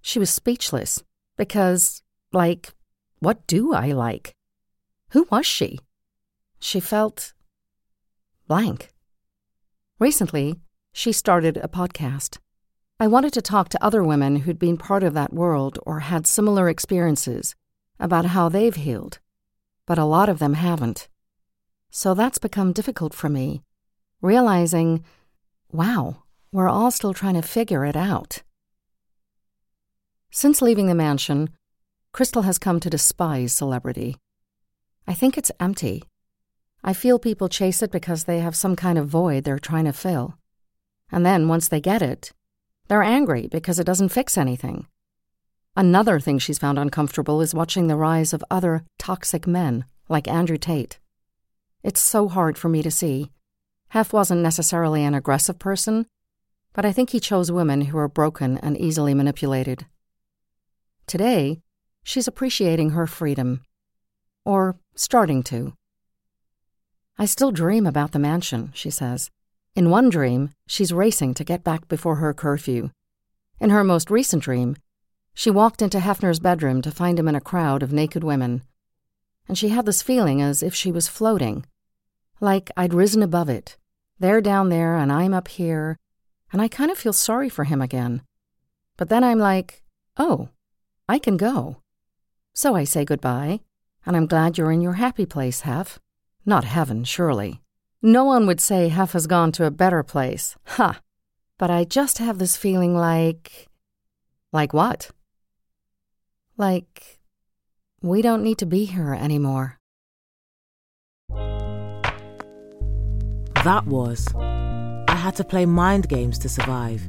She 0.00 0.18
was 0.18 0.30
speechless 0.30 1.02
because, 1.36 2.02
like, 2.32 2.74
what 3.20 3.46
do 3.46 3.72
I 3.72 3.92
like? 3.92 4.34
Who 5.10 5.26
was 5.30 5.46
she? 5.46 5.78
She 6.58 6.80
felt 6.80 7.32
blank. 8.48 8.90
Recently, 9.98 10.56
she 10.92 11.12
started 11.12 11.56
a 11.56 11.68
podcast. 11.68 12.38
I 13.02 13.08
wanted 13.08 13.32
to 13.32 13.42
talk 13.42 13.68
to 13.70 13.84
other 13.84 14.04
women 14.04 14.36
who'd 14.36 14.60
been 14.60 14.76
part 14.76 15.02
of 15.02 15.12
that 15.14 15.32
world 15.32 15.76
or 15.84 15.98
had 15.98 16.24
similar 16.24 16.68
experiences 16.68 17.56
about 17.98 18.26
how 18.26 18.48
they've 18.48 18.76
healed, 18.76 19.18
but 19.88 19.98
a 19.98 20.04
lot 20.04 20.28
of 20.28 20.38
them 20.38 20.54
haven't. 20.54 21.08
So 21.90 22.14
that's 22.14 22.38
become 22.38 22.72
difficult 22.72 23.12
for 23.12 23.28
me, 23.28 23.64
realizing, 24.20 25.04
wow, 25.72 26.22
we're 26.52 26.68
all 26.68 26.92
still 26.92 27.12
trying 27.12 27.34
to 27.34 27.42
figure 27.42 27.84
it 27.84 27.96
out. 27.96 28.44
Since 30.30 30.62
leaving 30.62 30.86
the 30.86 30.94
mansion, 30.94 31.50
Crystal 32.12 32.42
has 32.42 32.56
come 32.56 32.78
to 32.78 32.88
despise 32.88 33.52
celebrity. 33.52 34.16
I 35.08 35.14
think 35.14 35.36
it's 35.36 35.50
empty. 35.58 36.04
I 36.84 36.92
feel 36.92 37.18
people 37.18 37.48
chase 37.48 37.82
it 37.82 37.90
because 37.90 38.26
they 38.26 38.38
have 38.38 38.54
some 38.54 38.76
kind 38.76 38.96
of 38.96 39.08
void 39.08 39.42
they're 39.42 39.58
trying 39.58 39.86
to 39.86 39.92
fill. 39.92 40.38
And 41.10 41.26
then, 41.26 41.48
once 41.48 41.66
they 41.66 41.80
get 41.80 42.00
it, 42.00 42.32
they're 42.92 43.02
angry 43.02 43.48
because 43.50 43.78
it 43.78 43.84
doesn't 43.84 44.10
fix 44.10 44.36
anything. 44.36 44.86
Another 45.74 46.20
thing 46.20 46.38
she's 46.38 46.58
found 46.58 46.78
uncomfortable 46.78 47.40
is 47.40 47.54
watching 47.54 47.86
the 47.86 47.96
rise 47.96 48.34
of 48.34 48.44
other 48.50 48.84
toxic 48.98 49.46
men, 49.46 49.86
like 50.10 50.28
Andrew 50.28 50.58
Tate. 50.58 50.98
It's 51.82 52.02
so 52.02 52.28
hard 52.28 52.58
for 52.58 52.68
me 52.68 52.82
to 52.82 52.90
see. 52.90 53.30
Hef 53.88 54.12
wasn't 54.12 54.42
necessarily 54.42 55.04
an 55.04 55.14
aggressive 55.14 55.58
person, 55.58 56.04
but 56.74 56.84
I 56.84 56.92
think 56.92 57.08
he 57.08 57.18
chose 57.18 57.50
women 57.50 57.80
who 57.80 57.96
are 57.96 58.08
broken 58.08 58.58
and 58.58 58.76
easily 58.76 59.14
manipulated. 59.14 59.86
Today, 61.06 61.62
she's 62.04 62.28
appreciating 62.28 62.90
her 62.90 63.06
freedom 63.06 63.62
or 64.44 64.76
starting 64.94 65.42
to. 65.44 65.72
I 67.18 67.24
still 67.24 67.52
dream 67.52 67.86
about 67.86 68.12
the 68.12 68.18
mansion, 68.18 68.70
she 68.74 68.90
says. 68.90 69.30
In 69.74 69.88
one 69.88 70.10
dream, 70.10 70.50
she's 70.66 70.92
racing 70.92 71.32
to 71.34 71.44
get 71.44 71.64
back 71.64 71.88
before 71.88 72.16
her 72.16 72.34
curfew. 72.34 72.90
In 73.58 73.70
her 73.70 73.82
most 73.82 74.10
recent 74.10 74.42
dream, 74.42 74.76
she 75.32 75.50
walked 75.50 75.80
into 75.80 75.98
Hefner's 75.98 76.40
bedroom 76.40 76.82
to 76.82 76.90
find 76.90 77.18
him 77.18 77.26
in 77.26 77.34
a 77.34 77.40
crowd 77.40 77.82
of 77.82 77.92
naked 77.92 78.22
women. 78.22 78.62
And 79.48 79.56
she 79.56 79.70
had 79.70 79.86
this 79.86 80.02
feeling 80.02 80.42
as 80.42 80.62
if 80.62 80.74
she 80.74 80.92
was 80.92 81.08
floating, 81.08 81.64
like 82.38 82.70
I'd 82.76 82.92
risen 82.92 83.22
above 83.22 83.48
it. 83.48 83.78
They're 84.18 84.42
down 84.42 84.68
there 84.68 84.96
and 84.96 85.10
I'm 85.10 85.32
up 85.32 85.48
here, 85.48 85.96
and 86.52 86.60
I 86.60 86.68
kind 86.68 86.90
of 86.90 86.98
feel 86.98 87.14
sorry 87.14 87.48
for 87.48 87.64
him 87.64 87.80
again. 87.80 88.22
But 88.98 89.08
then 89.08 89.24
I'm 89.24 89.38
like, 89.38 89.82
oh, 90.18 90.50
I 91.08 91.18
can 91.18 91.38
go. 91.38 91.78
So 92.52 92.74
I 92.76 92.84
say 92.84 93.06
goodbye 93.06 93.60
and 94.04 94.16
I'm 94.16 94.26
glad 94.26 94.58
you're 94.58 94.72
in 94.72 94.82
your 94.82 94.94
happy 94.94 95.24
place, 95.24 95.62
Hef. 95.62 95.98
Not 96.44 96.64
heaven, 96.64 97.04
surely. 97.04 97.61
No 98.04 98.24
one 98.24 98.46
would 98.48 98.60
say 98.60 98.88
Hef 98.88 99.12
has 99.12 99.28
gone 99.28 99.52
to 99.52 99.64
a 99.64 99.70
better 99.70 100.02
place. 100.02 100.56
Ha! 100.66 101.00
But 101.56 101.70
I 101.70 101.84
just 101.84 102.18
have 102.18 102.38
this 102.38 102.56
feeling 102.56 102.96
like. 102.96 103.68
Like 104.52 104.74
what? 104.74 105.12
Like. 106.56 107.20
We 108.02 108.20
don't 108.20 108.42
need 108.42 108.58
to 108.58 108.66
be 108.66 108.86
here 108.86 109.14
anymore. 109.14 109.78
That 113.62 113.86
was 113.86 114.26
I 114.34 115.14
Had 115.14 115.36
to 115.36 115.44
Play 115.44 115.66
Mind 115.66 116.08
Games 116.08 116.36
to 116.40 116.48
Survive. 116.48 117.08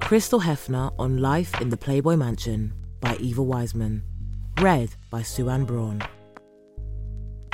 Crystal 0.00 0.40
Hefner 0.40 0.94
on 0.98 1.18
Life 1.18 1.60
in 1.60 1.68
the 1.68 1.76
Playboy 1.76 2.16
Mansion 2.16 2.72
by 3.00 3.16
Eva 3.16 3.42
Wiseman. 3.42 4.02
Read 4.58 4.96
by 5.10 5.20
Sue 5.20 5.50
Ann 5.50 5.66
Braun. 5.66 6.00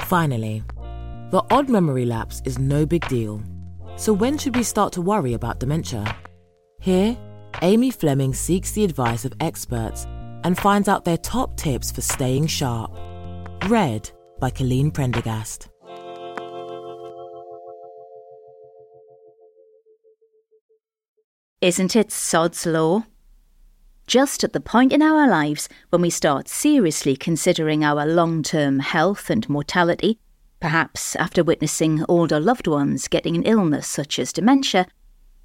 Finally, 0.02 0.62
the 1.30 1.42
odd 1.50 1.68
memory 1.68 2.04
lapse 2.04 2.40
is 2.44 2.58
no 2.58 2.86
big 2.86 3.06
deal. 3.08 3.42
So, 3.96 4.12
when 4.12 4.38
should 4.38 4.56
we 4.56 4.62
start 4.62 4.92
to 4.94 5.02
worry 5.02 5.34
about 5.34 5.60
dementia? 5.60 6.16
Here, 6.80 7.16
Amy 7.62 7.90
Fleming 7.90 8.32
seeks 8.32 8.72
the 8.72 8.84
advice 8.84 9.24
of 9.24 9.34
experts 9.40 10.06
and 10.44 10.56
finds 10.56 10.88
out 10.88 11.04
their 11.04 11.18
top 11.18 11.56
tips 11.56 11.90
for 11.90 12.00
staying 12.00 12.46
sharp. 12.46 12.96
Read 13.66 14.10
by 14.38 14.50
Colleen 14.50 14.90
Prendergast. 14.90 15.68
Isn't 21.60 21.96
it 21.96 22.12
sod's 22.12 22.64
law? 22.66 23.04
Just 24.06 24.44
at 24.44 24.52
the 24.52 24.60
point 24.60 24.92
in 24.92 25.02
our 25.02 25.28
lives 25.28 25.68
when 25.90 26.00
we 26.00 26.08
start 26.08 26.48
seriously 26.48 27.16
considering 27.16 27.84
our 27.84 28.06
long 28.06 28.42
term 28.44 28.78
health 28.78 29.28
and 29.28 29.46
mortality, 29.48 30.20
perhaps 30.60 31.16
after 31.16 31.44
witnessing 31.44 32.04
older 32.08 32.40
loved 32.40 32.66
ones 32.66 33.08
getting 33.08 33.36
an 33.36 33.42
illness 33.44 33.86
such 33.86 34.18
as 34.18 34.32
dementia, 34.32 34.86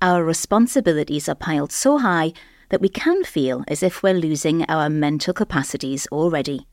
our 0.02 0.23
responsibilities 0.23 1.30
are 1.30 1.36
piled 1.36 1.71
so 1.71 1.97
high 1.97 2.34
that 2.69 2.82
we 2.82 2.89
can 2.89 3.23
feel 3.23 3.63
as 3.67 3.84
if 3.84 4.04
we're 4.04 4.13
losing 4.13 4.65
our 4.69 4.89
mental 4.89 5.34
capacities 5.34 6.08
already. 6.12 6.67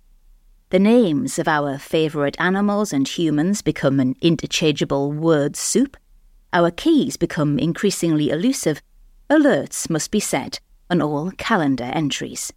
The 0.70 0.78
names 0.78 1.38
of 1.38 1.48
our 1.48 1.78
favourite 1.78 2.40
animals 2.40 2.92
and 2.92 3.06
humans 3.06 3.62
become 3.62 4.00
an 4.00 4.16
interchangeable 4.20 5.12
word 5.12 5.56
soup. 5.56 5.96
Our 6.52 6.70
keys 6.70 7.16
become 7.16 7.58
increasingly 7.58 8.30
elusive 8.30 8.80
Alerts 9.30 9.88
must 9.88 10.10
be 10.10 10.18
set 10.18 10.58
on 10.90 11.00
all 11.00 11.30
calendar 11.38 11.84
entries. 11.84 12.52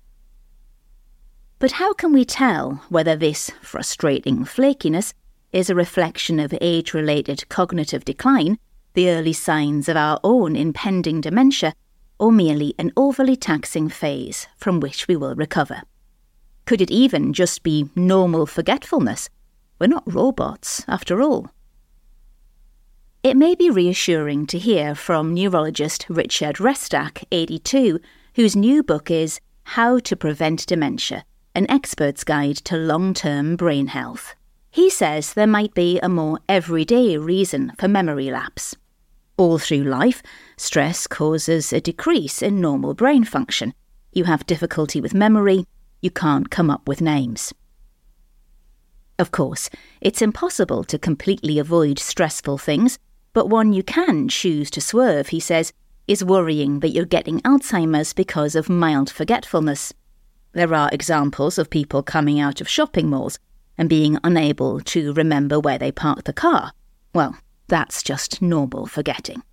But 1.59 1.73
how 1.73 1.93
can 1.93 2.11
we 2.11 2.25
tell 2.25 2.81
whether 2.89 3.15
this 3.15 3.51
frustrating 3.61 4.43
flakiness 4.43 5.13
is 5.53 5.69
a 5.69 5.75
reflection 5.75 6.39
of 6.39 6.53
age 6.59 6.93
related 6.93 7.47
cognitive 7.47 8.03
decline, 8.03 8.57
the 8.95 9.09
early 9.09 9.33
signs 9.33 9.87
of 9.87 9.95
our 9.95 10.19
own 10.23 10.55
impending 10.55 11.21
dementia, 11.21 11.73
or 12.19 12.31
merely 12.31 12.73
an 12.77 12.91
overly 12.97 13.35
taxing 13.35 13.87
phase 13.87 14.47
from 14.57 14.79
which 14.79 15.07
we 15.07 15.15
will 15.15 15.35
recover? 15.35 15.83
Could 16.65 16.81
it 16.81 16.91
even 16.91 17.33
just 17.33 17.63
be 17.63 17.89
normal 17.95 18.45
forgetfulness? 18.45 19.29
We're 19.79 19.87
not 19.87 20.11
robots, 20.11 20.83
after 20.87 21.21
all. 21.21 21.51
It 23.21 23.37
may 23.37 23.55
be 23.55 23.69
reassuring 23.69 24.47
to 24.47 24.57
hear 24.57 24.95
from 24.95 25.33
neurologist 25.33 26.05
Richard 26.09 26.57
Restak, 26.57 27.23
82, 27.31 27.99
whose 28.35 28.55
new 28.55 28.83
book 28.83 29.11
is 29.11 29.39
How 29.63 29.99
to 29.99 30.15
Prevent 30.15 30.65
Dementia 30.65 31.23
An 31.55 31.69
Expert's 31.69 32.23
Guide 32.23 32.57
to 32.57 32.75
Long 32.75 33.13
Term 33.13 33.55
Brain 33.55 33.87
Health. 33.87 34.35
He 34.73 34.89
says 34.89 35.35
there 35.35 35.45
might 35.45 35.75
be 35.75 35.99
a 35.99 36.09
more 36.09 36.39
everyday 36.49 37.15
reason 37.15 37.73
for 37.77 37.87
memory 37.87 38.31
lapse. 38.31 38.75
All 39.37 39.59
through 39.59 39.83
life, 39.83 40.23
stress 40.57 41.05
causes 41.05 41.71
a 41.71 41.79
decrease 41.79 42.41
in 42.41 42.59
normal 42.59 42.95
brain 42.95 43.23
function. 43.23 43.75
You 44.13 44.23
have 44.23 44.47
difficulty 44.47 44.99
with 44.99 45.13
memory, 45.13 45.67
you 46.01 46.09
can't 46.09 46.49
come 46.49 46.71
up 46.71 46.87
with 46.87 47.01
names. 47.01 47.53
Of 49.19 49.29
course, 49.29 49.69
it's 50.01 50.23
impossible 50.23 50.83
to 50.85 50.97
completely 50.97 51.59
avoid 51.59 51.99
stressful 51.99 52.57
things, 52.57 52.97
but 53.33 53.49
one 53.49 53.73
you 53.73 53.83
can 53.83 54.27
choose 54.27 54.71
to 54.71 54.81
swerve, 54.81 55.27
he 55.27 55.39
says, 55.39 55.71
is 56.07 56.25
worrying 56.25 56.79
that 56.79 56.89
you're 56.89 57.05
getting 57.05 57.41
Alzheimer's 57.41 58.11
because 58.11 58.55
of 58.55 58.69
mild 58.69 59.11
forgetfulness. 59.11 59.93
There 60.53 60.73
are 60.73 60.89
examples 60.91 61.59
of 61.59 61.69
people 61.69 62.01
coming 62.01 62.39
out 62.39 62.59
of 62.59 62.67
shopping 62.67 63.11
malls 63.11 63.37
and 63.77 63.89
being 63.89 64.17
unable 64.23 64.79
to 64.81 65.13
remember 65.13 65.59
where 65.59 65.77
they 65.77 65.91
parked 65.91 66.25
the 66.25 66.33
car. 66.33 66.73
Well, 67.13 67.37
that's 67.67 68.03
just 68.03 68.41
normal 68.41 68.85
forgetting. 68.85 69.43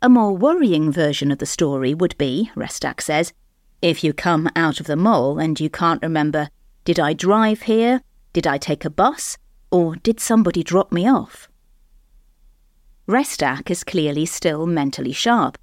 A 0.00 0.08
more 0.08 0.36
worrying 0.36 0.90
version 0.90 1.30
of 1.30 1.38
the 1.38 1.46
story 1.46 1.94
would 1.94 2.18
be, 2.18 2.50
Restak 2.56 3.00
says, 3.00 3.32
if 3.80 4.04
you 4.04 4.12
come 4.12 4.48
out 4.54 4.78
of 4.78 4.86
the 4.86 4.96
mall 4.96 5.38
and 5.38 5.58
you 5.58 5.68
can't 5.68 6.02
remember, 6.02 6.50
did 6.84 7.00
I 7.00 7.12
drive 7.12 7.62
here? 7.62 8.02
Did 8.32 8.46
I 8.46 8.58
take 8.58 8.84
a 8.84 8.90
bus? 8.90 9.38
Or 9.70 9.96
did 9.96 10.20
somebody 10.20 10.62
drop 10.62 10.92
me 10.92 11.08
off? 11.08 11.48
Restak 13.08 13.70
is 13.70 13.84
clearly 13.84 14.26
still 14.26 14.66
mentally 14.66 15.12
sharp. 15.12 15.58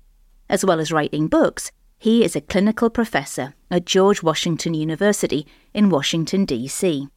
As 0.49 0.65
well 0.65 0.79
as 0.79 0.91
writing 0.91 1.27
books, 1.27 1.71
he 1.97 2.23
is 2.23 2.35
a 2.35 2.41
clinical 2.41 2.89
professor 2.89 3.53
at 3.69 3.85
George 3.85 4.23
Washington 4.23 4.73
University 4.73 5.45
in 5.73 5.89
Washington, 5.89 6.45
D.C. 6.45 7.07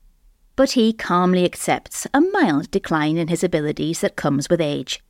But 0.55 0.73
he 0.73 0.93
calmly 0.93 1.45
accepts 1.45 2.07
a 2.13 2.21
mild 2.21 2.71
decline 2.71 3.17
in 3.17 3.29
his 3.29 3.43
abilities 3.43 4.01
that 4.01 4.17
comes 4.17 4.49
with 4.49 4.61
age. 4.61 5.03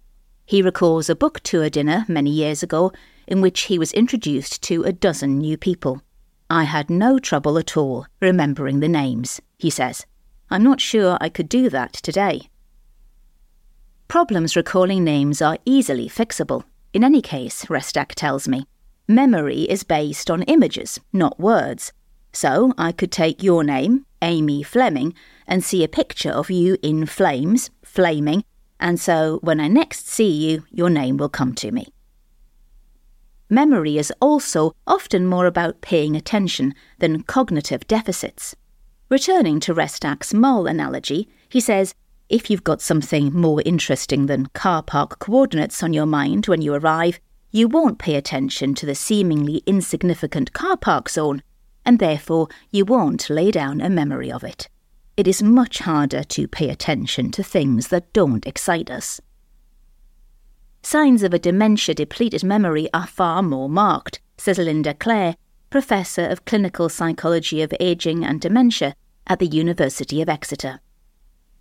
He 0.44 0.62
recalls 0.62 1.08
a 1.10 1.16
book 1.16 1.40
tour 1.40 1.68
dinner 1.68 2.04
many 2.08 2.30
years 2.30 2.62
ago 2.62 2.92
in 3.26 3.40
which 3.40 3.62
he 3.62 3.78
was 3.78 3.92
introduced 3.92 4.62
to 4.62 4.82
a 4.84 4.92
dozen 4.92 5.38
new 5.38 5.56
people. 5.56 6.02
I 6.50 6.64
had 6.64 6.90
no 6.90 7.18
trouble 7.18 7.58
at 7.58 7.76
all 7.76 8.06
remembering 8.20 8.80
the 8.80 8.88
names, 8.88 9.40
he 9.58 9.70
says. 9.70 10.04
I'm 10.50 10.62
not 10.62 10.80
sure 10.80 11.16
I 11.20 11.28
could 11.28 11.48
do 11.48 11.70
that 11.70 11.94
today. 11.94 12.50
Problems 14.06 14.54
recalling 14.54 15.02
names 15.02 15.40
are 15.40 15.56
easily 15.64 16.08
fixable. 16.08 16.64
In 16.92 17.02
any 17.02 17.22
case, 17.22 17.64
Restak 17.64 18.12
tells 18.14 18.46
me, 18.46 18.66
memory 19.08 19.62
is 19.62 19.82
based 19.82 20.30
on 20.30 20.42
images, 20.42 21.00
not 21.12 21.40
words. 21.40 21.92
So 22.32 22.74
I 22.76 22.92
could 22.92 23.10
take 23.10 23.42
your 23.42 23.64
name, 23.64 24.04
Amy 24.22 24.62
Fleming, 24.62 25.14
and 25.46 25.62
see 25.62 25.84
a 25.84 25.88
picture 25.88 26.30
of 26.30 26.50
you 26.50 26.78
in 26.82 27.04
flames, 27.04 27.70
flaming, 27.84 28.44
and 28.80 28.98
so 28.98 29.38
when 29.42 29.60
I 29.60 29.68
next 29.68 30.08
see 30.08 30.30
you, 30.30 30.64
your 30.70 30.88
name 30.88 31.18
will 31.18 31.28
come 31.28 31.54
to 31.56 31.70
me. 31.70 31.92
Memory 33.50 33.98
is 33.98 34.12
also 34.20 34.74
often 34.86 35.26
more 35.26 35.44
about 35.44 35.82
paying 35.82 36.16
attention 36.16 36.74
than 36.98 37.22
cognitive 37.24 37.86
deficits. 37.86 38.56
Returning 39.10 39.60
to 39.60 39.74
Restak's 39.74 40.32
mole 40.32 40.66
analogy, 40.66 41.28
he 41.50 41.60
says 41.60 41.94
if 42.30 42.48
you've 42.48 42.64
got 42.64 42.80
something 42.80 43.30
more 43.30 43.60
interesting 43.66 44.24
than 44.24 44.46
car 44.54 44.82
park 44.82 45.18
coordinates 45.18 45.82
on 45.82 45.92
your 45.92 46.06
mind 46.06 46.46
when 46.46 46.62
you 46.62 46.72
arrive, 46.72 47.20
you 47.50 47.68
won't 47.68 47.98
pay 47.98 48.14
attention 48.14 48.74
to 48.74 48.86
the 48.86 48.94
seemingly 48.94 49.62
insignificant 49.66 50.54
car 50.54 50.78
park 50.78 51.10
zone, 51.10 51.42
and 51.84 51.98
therefore 51.98 52.48
you 52.70 52.84
won't 52.84 53.30
lay 53.30 53.50
down 53.50 53.80
a 53.80 53.90
memory 53.90 54.30
of 54.30 54.44
it. 54.44 54.68
It 55.16 55.28
is 55.28 55.42
much 55.42 55.80
harder 55.80 56.24
to 56.24 56.48
pay 56.48 56.70
attention 56.70 57.30
to 57.32 57.42
things 57.42 57.88
that 57.88 58.12
don't 58.12 58.46
excite 58.46 58.90
us. 58.90 59.20
Signs 60.82 61.22
of 61.22 61.32
a 61.32 61.38
dementia 61.38 61.94
depleted 61.94 62.42
memory 62.42 62.88
are 62.92 63.06
far 63.06 63.42
more 63.42 63.68
marked, 63.68 64.20
says 64.36 64.58
Linda 64.58 64.94
Clare, 64.94 65.36
Professor 65.70 66.26
of 66.26 66.44
Clinical 66.44 66.88
Psychology 66.88 67.62
of 67.62 67.72
Aging 67.78 68.24
and 68.24 68.40
Dementia 68.40 68.94
at 69.26 69.38
the 69.38 69.46
University 69.46 70.20
of 70.20 70.28
Exeter. 70.28 70.80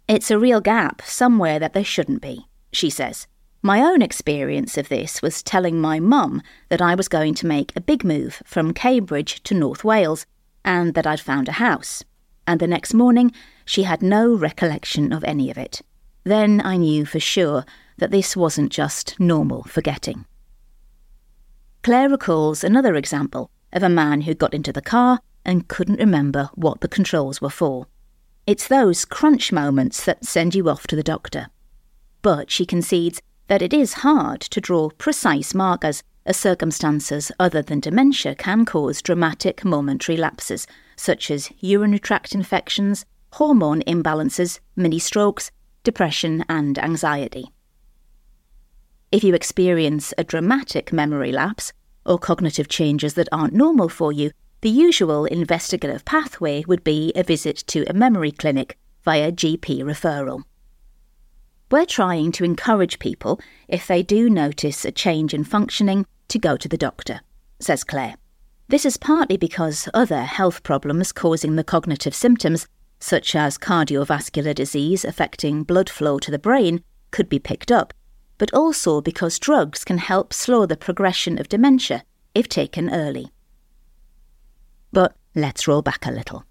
It's 0.07 0.31
a 0.31 0.39
real 0.39 0.59
gap 0.59 1.01
somewhere 1.03 1.59
that 1.59 1.73
there 1.73 1.83
shouldn't 1.83 2.21
be, 2.21 2.47
she 2.73 2.89
says. 2.89 3.27
My 3.63 3.81
own 3.81 4.01
experience 4.01 4.75
of 4.75 4.89
this 4.89 5.21
was 5.21 5.43
telling 5.43 5.79
my 5.79 5.99
mum 5.99 6.41
that 6.69 6.81
I 6.81 6.95
was 6.95 7.07
going 7.07 7.35
to 7.35 7.45
make 7.45 7.71
a 7.75 7.81
big 7.81 8.03
move 8.03 8.41
from 8.43 8.73
Cambridge 8.73 9.43
to 9.43 9.53
North 9.53 9.83
Wales 9.83 10.25
and 10.65 10.95
that 10.95 11.05
I'd 11.05 11.19
found 11.19 11.47
a 11.47 11.53
house. 11.53 12.03
And 12.47 12.59
the 12.59 12.65
next 12.65 12.95
morning, 12.95 13.31
she 13.63 13.83
had 13.83 14.01
no 14.01 14.33
recollection 14.33 15.13
of 15.13 15.23
any 15.23 15.51
of 15.51 15.59
it. 15.59 15.81
Then 16.23 16.59
I 16.65 16.77
knew 16.77 17.05
for 17.05 17.19
sure 17.19 17.63
that 17.99 18.09
this 18.09 18.35
wasn't 18.35 18.71
just 18.71 19.19
normal 19.19 19.63
forgetting. 19.63 20.25
Clare 21.83 22.09
recalls 22.09 22.63
another 22.63 22.95
example 22.95 23.51
of 23.73 23.83
a 23.83 23.89
man 23.89 24.21
who 24.21 24.33
got 24.33 24.55
into 24.55 24.73
the 24.73 24.81
car 24.81 25.19
and 25.45 25.67
couldn't 25.67 25.99
remember 25.99 26.49
what 26.55 26.81
the 26.81 26.87
controls 26.87 27.41
were 27.41 27.49
for. 27.49 27.85
It's 28.47 28.67
those 28.67 29.05
crunch 29.05 29.51
moments 29.51 30.03
that 30.05 30.25
send 30.25 30.55
you 30.55 30.67
off 30.67 30.87
to 30.87 30.95
the 30.95 31.03
doctor. 31.03 31.47
But 32.23 32.49
she 32.49 32.65
concedes 32.65 33.21
that 33.51 33.61
it 33.61 33.73
is 33.73 33.95
hard 33.95 34.39
to 34.39 34.61
draw 34.61 34.89
precise 34.91 35.53
markers 35.53 36.01
as 36.25 36.37
circumstances 36.37 37.33
other 37.37 37.61
than 37.61 37.81
dementia 37.81 38.33
can 38.33 38.63
cause 38.65 39.01
dramatic 39.01 39.65
momentary 39.65 40.15
lapses, 40.15 40.65
such 40.95 41.29
as 41.29 41.51
urinary 41.59 41.99
tract 41.99 42.33
infections, 42.33 43.05
hormone 43.33 43.81
imbalances, 43.81 44.61
mini 44.77 44.97
strokes, 44.97 45.51
depression, 45.83 46.45
and 46.47 46.79
anxiety. 46.79 47.51
If 49.11 49.21
you 49.21 49.35
experience 49.35 50.13
a 50.17 50.23
dramatic 50.23 50.93
memory 50.93 51.33
lapse 51.33 51.73
or 52.05 52.17
cognitive 52.17 52.69
changes 52.69 53.15
that 53.15 53.27
aren't 53.33 53.53
normal 53.53 53.89
for 53.89 54.13
you, 54.13 54.31
the 54.61 54.69
usual 54.69 55.25
investigative 55.25 56.05
pathway 56.05 56.63
would 56.69 56.85
be 56.85 57.11
a 57.17 57.23
visit 57.23 57.57
to 57.67 57.83
a 57.89 57.93
memory 57.93 58.31
clinic 58.31 58.77
via 59.03 59.29
GP 59.29 59.81
referral. 59.81 60.45
We're 61.71 61.85
trying 61.85 62.33
to 62.33 62.43
encourage 62.43 62.99
people, 62.99 63.39
if 63.69 63.87
they 63.87 64.03
do 64.03 64.29
notice 64.29 64.83
a 64.83 64.91
change 64.91 65.33
in 65.33 65.45
functioning, 65.45 66.05
to 66.27 66.37
go 66.37 66.57
to 66.57 66.67
the 66.67 66.77
doctor, 66.77 67.21
says 67.61 67.85
Clare. 67.85 68.15
This 68.67 68.85
is 68.85 68.97
partly 68.97 69.37
because 69.37 69.87
other 69.93 70.23
health 70.23 70.63
problems 70.63 71.13
causing 71.13 71.55
the 71.55 71.63
cognitive 71.63 72.13
symptoms, 72.13 72.67
such 72.99 73.35
as 73.35 73.57
cardiovascular 73.57 74.53
disease 74.53 75.05
affecting 75.05 75.63
blood 75.63 75.89
flow 75.89 76.19
to 76.19 76.29
the 76.29 76.37
brain, 76.37 76.83
could 77.09 77.29
be 77.29 77.39
picked 77.39 77.71
up, 77.71 77.93
but 78.37 78.53
also 78.53 78.99
because 78.99 79.39
drugs 79.39 79.85
can 79.85 79.99
help 79.99 80.33
slow 80.33 80.65
the 80.65 80.75
progression 80.75 81.39
of 81.39 81.47
dementia 81.47 82.03
if 82.35 82.49
taken 82.49 82.93
early. 82.93 83.31
But 84.91 85.15
let's 85.35 85.69
roll 85.69 85.81
back 85.81 86.05
a 86.05 86.11
little. 86.11 86.43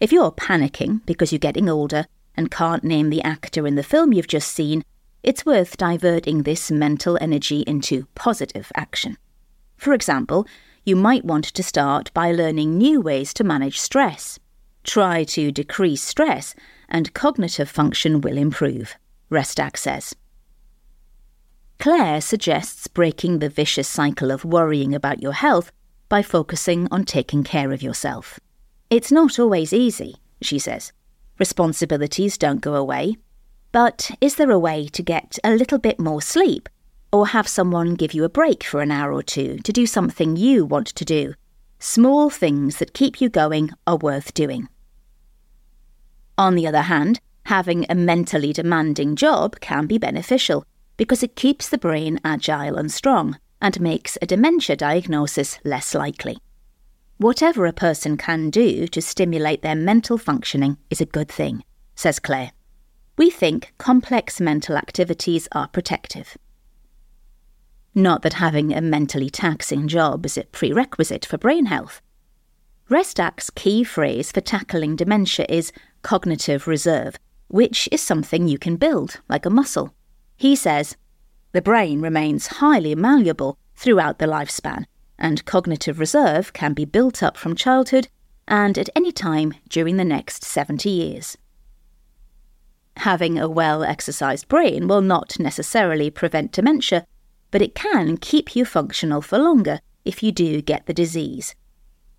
If 0.00 0.10
you're 0.10 0.32
panicking 0.32 1.06
because 1.06 1.30
you're 1.30 1.38
getting 1.38 1.68
older 1.68 2.06
and 2.36 2.50
can't 2.50 2.84
name 2.84 3.10
the 3.10 3.22
actor 3.22 3.66
in 3.66 3.74
the 3.74 3.82
film 3.82 4.12
you've 4.12 4.26
just 4.26 4.52
seen, 4.52 4.82
it's 5.22 5.46
worth 5.46 5.76
diverting 5.76 6.42
this 6.42 6.70
mental 6.70 7.18
energy 7.20 7.64
into 7.66 8.06
positive 8.14 8.70
action. 8.76 9.16
For 9.76 9.92
example, 9.92 10.46
you 10.84 10.94
might 10.94 11.24
want 11.24 11.44
to 11.46 11.62
start 11.62 12.12
by 12.14 12.30
learning 12.30 12.78
new 12.78 13.00
ways 13.00 13.34
to 13.34 13.44
manage 13.44 13.80
stress. 13.80 14.38
Try 14.84 15.24
to 15.24 15.50
decrease 15.50 16.02
stress, 16.02 16.54
and 16.88 17.12
cognitive 17.12 17.68
function 17.68 18.20
will 18.20 18.38
improve, 18.38 18.94
Restak 19.30 19.76
says. 19.76 20.14
Clare 21.78 22.20
suggests 22.20 22.86
breaking 22.86 23.40
the 23.40 23.48
vicious 23.48 23.88
cycle 23.88 24.30
of 24.30 24.44
worrying 24.44 24.94
about 24.94 25.22
your 25.22 25.32
health 25.32 25.72
by 26.08 26.22
focusing 26.22 26.86
on 26.90 27.04
taking 27.04 27.42
care 27.42 27.72
of 27.72 27.82
yourself. 27.82 28.38
It's 28.88 29.10
not 29.10 29.38
always 29.38 29.72
easy, 29.72 30.16
she 30.40 30.58
says. 30.60 30.92
Responsibilities 31.38 32.38
don't 32.38 32.60
go 32.60 32.74
away. 32.74 33.16
But 33.72 34.10
is 34.20 34.36
there 34.36 34.50
a 34.50 34.58
way 34.58 34.88
to 34.88 35.02
get 35.02 35.38
a 35.44 35.54
little 35.54 35.78
bit 35.78 36.00
more 36.00 36.22
sleep? 36.22 36.68
Or 37.12 37.28
have 37.28 37.46
someone 37.46 37.94
give 37.94 38.14
you 38.14 38.24
a 38.24 38.28
break 38.28 38.64
for 38.64 38.80
an 38.80 38.90
hour 38.90 39.12
or 39.12 39.22
two 39.22 39.58
to 39.58 39.72
do 39.72 39.86
something 39.86 40.36
you 40.36 40.64
want 40.64 40.86
to 40.88 41.04
do? 41.04 41.34
Small 41.78 42.30
things 42.30 42.78
that 42.78 42.94
keep 42.94 43.20
you 43.20 43.28
going 43.28 43.70
are 43.86 43.96
worth 43.96 44.32
doing. 44.32 44.68
On 46.38 46.54
the 46.54 46.66
other 46.66 46.82
hand, 46.82 47.20
having 47.46 47.86
a 47.88 47.94
mentally 47.94 48.52
demanding 48.52 49.14
job 49.14 49.60
can 49.60 49.86
be 49.86 49.98
beneficial 49.98 50.64
because 50.96 51.22
it 51.22 51.36
keeps 51.36 51.68
the 51.68 51.78
brain 51.78 52.18
agile 52.24 52.76
and 52.76 52.90
strong 52.90 53.38
and 53.60 53.80
makes 53.80 54.16
a 54.20 54.26
dementia 54.26 54.76
diagnosis 54.76 55.58
less 55.64 55.94
likely. 55.94 56.38
Whatever 57.18 57.64
a 57.64 57.72
person 57.72 58.18
can 58.18 58.50
do 58.50 58.86
to 58.88 59.00
stimulate 59.00 59.62
their 59.62 59.74
mental 59.74 60.18
functioning 60.18 60.76
is 60.90 61.00
a 61.00 61.06
good 61.06 61.30
thing, 61.30 61.64
says 61.94 62.18
Clare. 62.18 62.52
We 63.16 63.30
think 63.30 63.72
complex 63.78 64.38
mental 64.38 64.76
activities 64.76 65.48
are 65.52 65.68
protective. 65.68 66.36
Not 67.94 68.20
that 68.20 68.34
having 68.34 68.74
a 68.74 68.82
mentally 68.82 69.30
taxing 69.30 69.88
job 69.88 70.26
is 70.26 70.36
a 70.36 70.44
prerequisite 70.44 71.24
for 71.24 71.38
brain 71.38 71.66
health. 71.66 72.02
Restak's 72.90 73.48
key 73.48 73.82
phrase 73.82 74.30
for 74.30 74.42
tackling 74.42 74.94
dementia 74.94 75.46
is 75.48 75.72
cognitive 76.02 76.66
reserve, 76.66 77.18
which 77.48 77.88
is 77.90 78.02
something 78.02 78.46
you 78.46 78.58
can 78.58 78.76
build, 78.76 79.22
like 79.30 79.46
a 79.46 79.50
muscle. 79.50 79.94
He 80.36 80.54
says, 80.54 80.98
the 81.52 81.62
brain 81.62 82.02
remains 82.02 82.58
highly 82.58 82.94
malleable 82.94 83.56
throughout 83.74 84.18
the 84.18 84.26
lifespan, 84.26 84.84
and 85.18 85.44
cognitive 85.44 85.98
reserve 85.98 86.52
can 86.52 86.72
be 86.72 86.84
built 86.84 87.22
up 87.22 87.36
from 87.36 87.54
childhood 87.54 88.08
and 88.48 88.78
at 88.78 88.90
any 88.94 89.12
time 89.12 89.54
during 89.68 89.96
the 89.96 90.04
next 90.04 90.44
70 90.44 90.88
years. 90.88 91.36
Having 92.98 93.38
a 93.38 93.48
well 93.48 93.82
exercised 93.82 94.48
brain 94.48 94.88
will 94.88 95.00
not 95.00 95.38
necessarily 95.38 96.10
prevent 96.10 96.52
dementia, 96.52 97.06
but 97.50 97.62
it 97.62 97.74
can 97.74 98.16
keep 98.16 98.56
you 98.56 98.64
functional 98.64 99.20
for 99.20 99.38
longer 99.38 99.80
if 100.04 100.22
you 100.22 100.32
do 100.32 100.62
get 100.62 100.86
the 100.86 100.94
disease. 100.94 101.54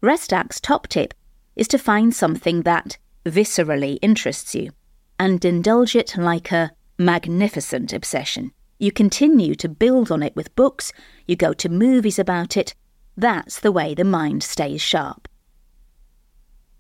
Restak's 0.02 0.60
top 0.60 0.88
tip 0.88 1.14
is 1.56 1.68
to 1.70 1.80
find 1.80 2.14
something 2.14 2.62
that 2.62 2.98
viscerally 3.26 3.98
interests 4.02 4.54
you 4.54 4.72
and 5.20 5.44
indulge 5.44 5.96
it 5.96 6.16
like 6.18 6.52
a 6.52 6.72
magnificent 6.98 7.94
obsession. 7.94 8.52
You 8.80 8.92
continue 8.92 9.56
to 9.56 9.70
build 9.70 10.12
on 10.12 10.22
it 10.22 10.36
with 10.36 10.56
books, 10.56 10.94
you 11.26 11.36
go 11.36 11.54
to 11.54 11.70
movies 11.70 12.20
about 12.20 12.56
it. 12.56 12.76
That's 13.18 13.60
the 13.60 13.72
way 13.72 13.96
the 13.96 14.04
mind 14.04 14.44
stays 14.44 14.82
sharp. 14.82 15.28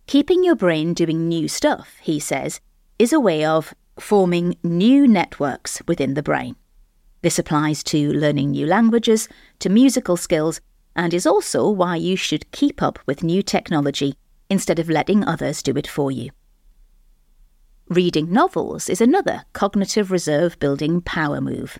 Keeping 0.06 0.44
your 0.44 0.56
brain 0.56 0.94
doing 0.94 1.28
new 1.28 1.48
stuff, 1.48 1.96
he 2.00 2.20
says, 2.20 2.62
is 3.00 3.12
a 3.12 3.20
way 3.20 3.44
of 3.44 3.74
forming 4.00 4.56
new 4.64 5.08
networks 5.08 5.82
within 5.88 6.14
the 6.14 6.22
brain. 6.22 6.56
This 7.24 7.40
applies 7.40 7.84
to 7.86 8.14
learning 8.14 8.52
new 8.52 8.68
languages, 8.68 9.28
to 9.60 9.70
musical 9.70 10.16
skills, 10.16 10.62
and 10.96 11.12
is 11.12 11.26
also 11.26 11.68
why 11.70 11.96
you 11.96 12.16
should 12.16 12.52
keep 12.52 12.84
up 12.84 13.00
with 13.08 13.24
new 13.24 13.42
technology 13.42 14.16
instead 14.50 14.78
of 14.78 14.90
letting 14.90 15.26
others 15.26 15.64
do 15.64 15.76
it 15.76 15.88
for 15.88 16.12
you. 16.12 16.30
Reading 17.90 18.32
novels 18.32 18.90
is 18.90 19.02
another 19.02 19.44
cognitive 19.54 20.12
reserve 20.12 20.60
building 20.60 21.02
power 21.02 21.42
move. 21.42 21.80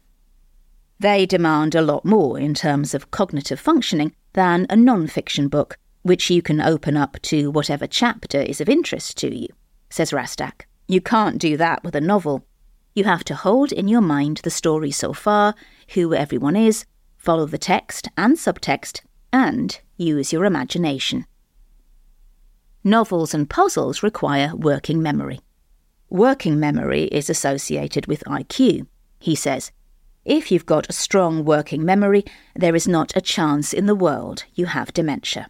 They 1.00 1.28
demand 1.28 1.76
a 1.76 1.82
lot 1.82 2.06
more 2.06 2.40
in 2.40 2.56
terms 2.56 2.96
of 2.96 3.12
cognitive 3.12 3.60
functioning 3.60 4.16
than 4.38 4.68
a 4.70 4.76
non 4.76 5.08
fiction 5.08 5.48
book, 5.48 5.80
which 6.04 6.30
you 6.30 6.44
can 6.44 6.62
open 6.62 6.96
up 6.96 7.20
to 7.24 7.50
whatever 7.50 7.88
chapter 7.88 8.40
is 8.40 8.62
of 8.62 8.70
interest 8.70 9.18
to 9.18 9.36
you, 9.36 9.48
says 9.90 10.12
Restak. 10.12 10.62
You 10.88 11.02
can't 11.02 11.40
do 11.40 11.58
that 11.58 11.84
with 11.84 11.96
a 11.96 12.02
novel. 12.02 12.46
You 12.94 13.06
have 13.06 13.24
to 13.26 13.36
hold 13.36 13.72
in 13.72 13.88
your 13.88 14.02
mind 14.02 14.42
the 14.44 14.52
story 14.52 14.92
so 14.92 15.12
far, 15.12 15.56
who 15.96 16.14
everyone 16.14 16.56
is, 16.56 16.86
follow 17.18 17.48
the 17.48 17.58
text 17.58 18.10
and 18.16 18.38
subtext, 18.38 19.02
and 19.34 19.80
use 19.98 20.32
your 20.32 20.46
imagination. 20.46 21.26
Novels 22.84 23.34
and 23.34 23.50
puzzles 23.50 24.04
require 24.04 24.52
working 24.56 25.02
memory. 25.02 25.40
Working 26.12 26.60
memory 26.60 27.06
is 27.06 27.28
associated 27.28 28.06
with 28.06 28.24
IQ, 28.26 28.86
he 29.20 29.34
says. 29.34 29.72
If 30.28 30.52
you've 30.52 30.66
got 30.66 30.90
a 30.90 30.94
strong 30.94 31.46
working 31.46 31.86
memory, 31.86 32.26
there 32.54 32.76
is 32.76 32.86
not 32.86 33.16
a 33.16 33.22
chance 33.22 33.72
in 33.72 33.86
the 33.86 33.96
world 33.96 34.44
you 34.56 34.66
have 34.66 34.92
dementia. 34.92 35.50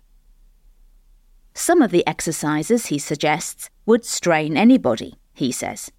Some 1.55 1.81
of 1.81 1.89
the 1.89 2.05
exercises 2.05 2.85
he 2.85 2.99
suggests 2.99 3.71
would 3.87 4.05
strain 4.05 4.55
anybody, 4.55 5.15
he 5.33 5.51
says. 5.51 5.91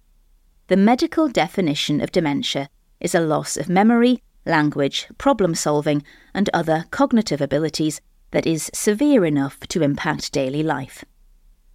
The 0.67 0.77
medical 0.77 1.27
definition 1.27 1.99
of 1.99 2.13
dementia 2.13 2.69
is 3.01 3.13
a 3.13 3.19
loss 3.19 3.57
of 3.57 3.67
memory, 3.67 4.23
language, 4.45 5.07
problem 5.17 5.55
solving, 5.55 6.01
and 6.33 6.49
other 6.53 6.85
cognitive 6.89 7.41
abilities 7.41 7.99
that 8.31 8.47
is 8.47 8.71
severe 8.73 9.25
enough 9.25 9.59
to 9.67 9.83
impact 9.83 10.31
daily 10.31 10.63
life. 10.63 11.03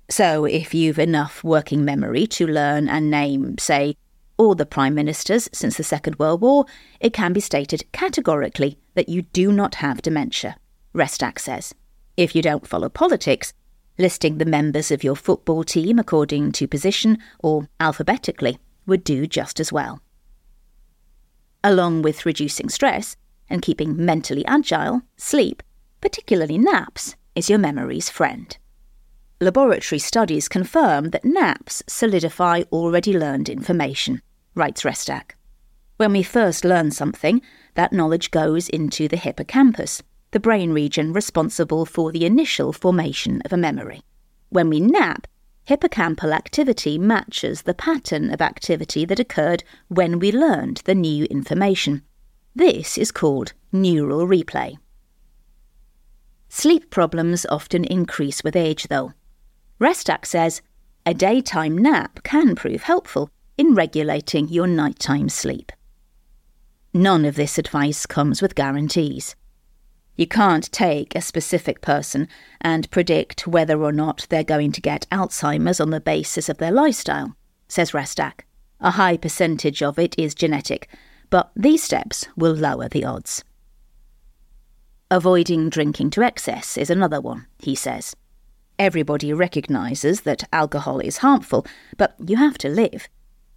So, 0.09 0.47
if 0.47 0.73
you've 0.73 0.99
enough 0.99 1.45
working 1.45 1.85
memory 1.85 2.27
to 2.29 2.47
learn 2.47 2.89
and 2.89 3.11
name, 3.11 3.59
say, 3.59 3.97
all 4.37 4.55
the 4.55 4.67
prime 4.67 4.95
ministers 4.95 5.49
since 5.53 5.77
the 5.77 5.85
Second 5.85 6.19
World 6.19 6.41
War, 6.41 6.67
it 7.01 7.13
can 7.13 7.33
be 7.33 7.41
stated 7.41 7.85
categorically 7.93 8.79
that 8.95 9.09
you 9.09 9.23
do 9.23 9.53
not 9.53 9.77
have 9.77 10.03
dementia, 10.03 10.57
Restak 10.95 11.39
says. 11.39 11.75
If 12.17 12.35
you 12.35 12.43
don't 12.43 12.67
follow 12.67 12.89
politics, 12.89 13.53
listing 13.99 14.39
the 14.39 14.45
members 14.45 14.91
of 14.91 15.05
your 15.05 15.17
football 15.17 15.65
team 15.65 15.99
according 15.99 16.53
to 16.53 16.69
position 16.69 17.19
or 17.41 17.69
alphabetically 17.81 18.59
would 18.87 19.05
do 19.05 19.27
just 19.27 19.61
as 19.61 19.73
well. 19.73 20.01
Along 21.63 22.03
with 22.03 22.27
reducing 22.27 22.69
stress 22.69 23.17
and 23.49 23.63
keeping 23.63 23.97
mentally 24.05 24.45
agile, 24.47 25.03
sleep, 25.17 25.63
particularly 26.01 26.59
naps, 26.59 27.17
is 27.35 27.49
your 27.49 27.59
memory's 27.59 28.11
friend. 28.11 28.57
Laboratory 29.41 29.99
studies 29.99 30.49
confirm 30.49 31.11
that 31.11 31.25
naps 31.25 31.83
solidify 31.89 32.63
already 32.71 33.13
learned 33.19 33.49
information, 33.49 34.23
writes 34.55 34.83
Restak. 34.85 35.33
When 35.97 36.13
we 36.13 36.23
first 36.23 36.65
learn 36.65 36.93
something, 36.93 37.43
that 37.75 37.93
knowledge 37.93 38.31
goes 38.31 38.69
into 38.69 39.09
the 39.09 39.17
hippocampus, 39.17 40.03
the 40.31 40.39
brain 40.39 40.73
region 40.73 41.13
responsible 41.13 41.85
for 41.85 42.13
the 42.13 42.25
initial 42.25 42.73
formation 42.73 43.43
of 43.45 43.53
a 43.53 43.57
memory. 43.57 44.03
When 44.51 44.69
we 44.69 44.79
nap, 44.79 45.27
hippocampal 45.69 46.33
activity 46.33 46.97
matches 46.97 47.63
the 47.63 47.75
pattern 47.75 48.33
of 48.33 48.41
activity 48.41 49.05
that 49.05 49.19
occurred 49.19 49.65
when 49.89 50.21
we 50.21 50.31
learned 50.31 50.83
the 50.85 50.95
new 50.95 51.25
information. 51.25 52.03
This 52.55 52.97
is 52.97 53.11
called 53.11 53.53
neural 53.73 54.29
replay. 54.29 54.77
Sleep 56.49 56.89
problems 56.91 57.45
often 57.51 57.85
increase 57.85 58.45
with 58.45 58.55
age, 58.55 58.85
though. 58.85 59.13
Restak 59.81 60.25
says 60.25 60.63
a 61.07 61.13
daytime 61.13 61.77
nap 61.77 62.23
can 62.23 62.55
prove 62.55 62.83
helpful 62.83 63.31
in 63.59 63.75
regulating 63.75 64.49
your 64.49 64.67
nighttime 64.67 65.29
sleep. 65.29 65.73
None 66.93 67.25
of 67.25 67.35
this 67.35 67.59
advice 67.59 68.07
comes 68.07 68.41
with 68.41 68.55
guarantees. 68.55 69.35
You 70.17 70.29
can't 70.29 70.71
take 70.71 71.15
a 71.15 71.21
specific 71.21 71.81
person 71.81 72.29
and 72.61 72.91
predict 72.91 73.49
whether 73.49 73.83
or 73.83 73.91
not 73.91 74.27
they're 74.31 74.45
going 74.45 74.71
to 74.73 74.81
get 74.81 75.09
Alzheimer's 75.11 75.81
on 75.81 75.91
the 75.91 76.01
basis 76.01 76.49
of 76.49 76.59
their 76.59 76.71
lifestyle, 76.71 77.37
says 77.67 77.91
Restak. 77.91 78.41
A 78.81 78.93
high 78.93 79.17
percentage 79.17 79.83
of 79.83 79.99
it 79.99 80.15
is 80.17 80.35
genetic, 80.35 80.89
but 81.31 81.51
these 81.57 81.83
steps 81.83 82.27
will 82.37 82.55
lower 82.55 82.89
the 82.89 83.05
odds. 83.05 83.43
Avoiding 85.11 85.69
drinking 85.69 86.11
to 86.11 86.23
excess 86.23 86.77
is 86.77 86.91
another 86.91 87.21
one, 87.21 87.47
he 87.59 87.75
says. 87.75 88.15
Everybody 88.79 89.33
recognises 89.33 90.23
that 90.23 90.49
alcohol 90.53 90.99
is 90.99 91.19
harmful, 91.19 91.65
but 91.97 92.17
you 92.25 92.37
have 92.37 92.59
to 92.59 92.69
live. 92.69 93.09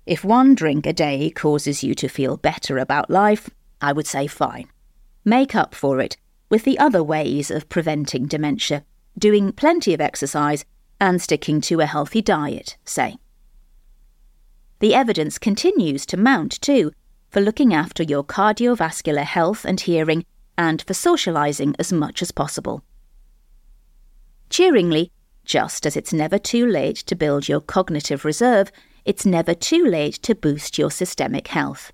If 0.05 0.23
one 0.23 0.53
drink 0.53 0.85
a 0.85 0.93
day 0.93 1.31
causes 1.31 1.83
you 1.83 1.95
to 1.95 2.07
feel 2.07 2.37
better 2.37 2.77
about 2.77 3.09
life, 3.09 3.49
I 3.81 3.93
would 3.93 4.07
say 4.07 4.27
fine. 4.27 4.69
Make 5.25 5.55
up 5.55 5.73
for 5.73 5.99
it 5.99 6.17
with 6.49 6.63
the 6.63 6.79
other 6.79 7.03
ways 7.03 7.51
of 7.51 7.67
preventing 7.67 8.27
dementia, 8.27 8.85
doing 9.17 9.51
plenty 9.51 9.93
of 9.93 10.01
exercise 10.01 10.63
and 10.99 11.21
sticking 11.21 11.61
to 11.61 11.81
a 11.81 11.85
healthy 11.85 12.21
diet, 12.21 12.77
say. 12.85 13.17
The 14.79 14.93
evidence 14.93 15.39
continues 15.39 16.05
to 16.05 16.17
mount, 16.17 16.61
too, 16.61 16.91
for 17.29 17.41
looking 17.41 17.73
after 17.73 18.03
your 18.03 18.23
cardiovascular 18.23 19.23
health 19.23 19.65
and 19.65 19.81
hearing, 19.81 20.25
and 20.57 20.81
for 20.83 20.93
socialising 20.93 21.75
as 21.79 21.91
much 21.91 22.21
as 22.21 22.31
possible. 22.31 22.83
Cheeringly, 24.49 25.11
just 25.45 25.85
as 25.85 25.95
it's 25.95 26.13
never 26.13 26.37
too 26.37 26.65
late 26.65 26.97
to 26.97 27.15
build 27.15 27.47
your 27.47 27.61
cognitive 27.61 28.25
reserve, 28.25 28.71
it's 29.05 29.25
never 29.25 29.53
too 29.53 29.85
late 29.85 30.15
to 30.23 30.35
boost 30.35 30.77
your 30.77 30.91
systemic 30.91 31.47
health. 31.47 31.91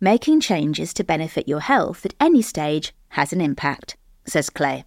Making 0.00 0.40
changes 0.40 0.94
to 0.94 1.04
benefit 1.04 1.46
your 1.46 1.60
health 1.60 2.06
at 2.06 2.14
any 2.18 2.40
stage 2.40 2.94
has 3.10 3.32
an 3.32 3.40
impact, 3.40 3.96
says 4.24 4.48
Clare. 4.48 4.84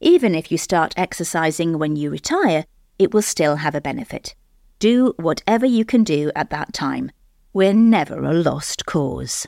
Even 0.00 0.34
if 0.34 0.50
you 0.50 0.56
start 0.56 0.94
exercising 0.96 1.78
when 1.78 1.96
you 1.96 2.10
retire, 2.10 2.64
it 2.98 3.12
will 3.12 3.22
still 3.22 3.56
have 3.56 3.74
a 3.74 3.80
benefit. 3.80 4.34
Do 4.78 5.14
whatever 5.18 5.66
you 5.66 5.84
can 5.84 6.04
do 6.04 6.30
at 6.34 6.50
that 6.50 6.72
time. 6.72 7.10
We're 7.52 7.74
never 7.74 8.22
a 8.24 8.32
lost 8.32 8.86
cause. 8.86 9.46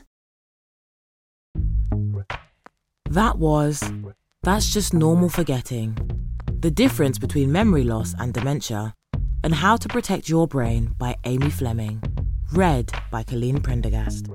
That 3.09 3.37
was 3.39 3.83
That's 4.43 4.71
Just 4.71 4.93
Normal 4.93 5.29
Forgetting. 5.29 6.28
The 6.61 6.69
difference 6.69 7.17
between 7.17 7.53
memory 7.53 7.85
loss 7.85 8.13
and 8.19 8.33
dementia, 8.33 8.93
and 9.45 9.55
how 9.55 9.77
to 9.77 9.87
protect 9.87 10.27
your 10.27 10.45
brain 10.45 10.93
by 10.97 11.15
Amy 11.23 11.49
Fleming. 11.49 12.03
Read 12.51 12.91
by 13.09 13.23
Colleen 13.23 13.61
Prendergast. 13.61 14.27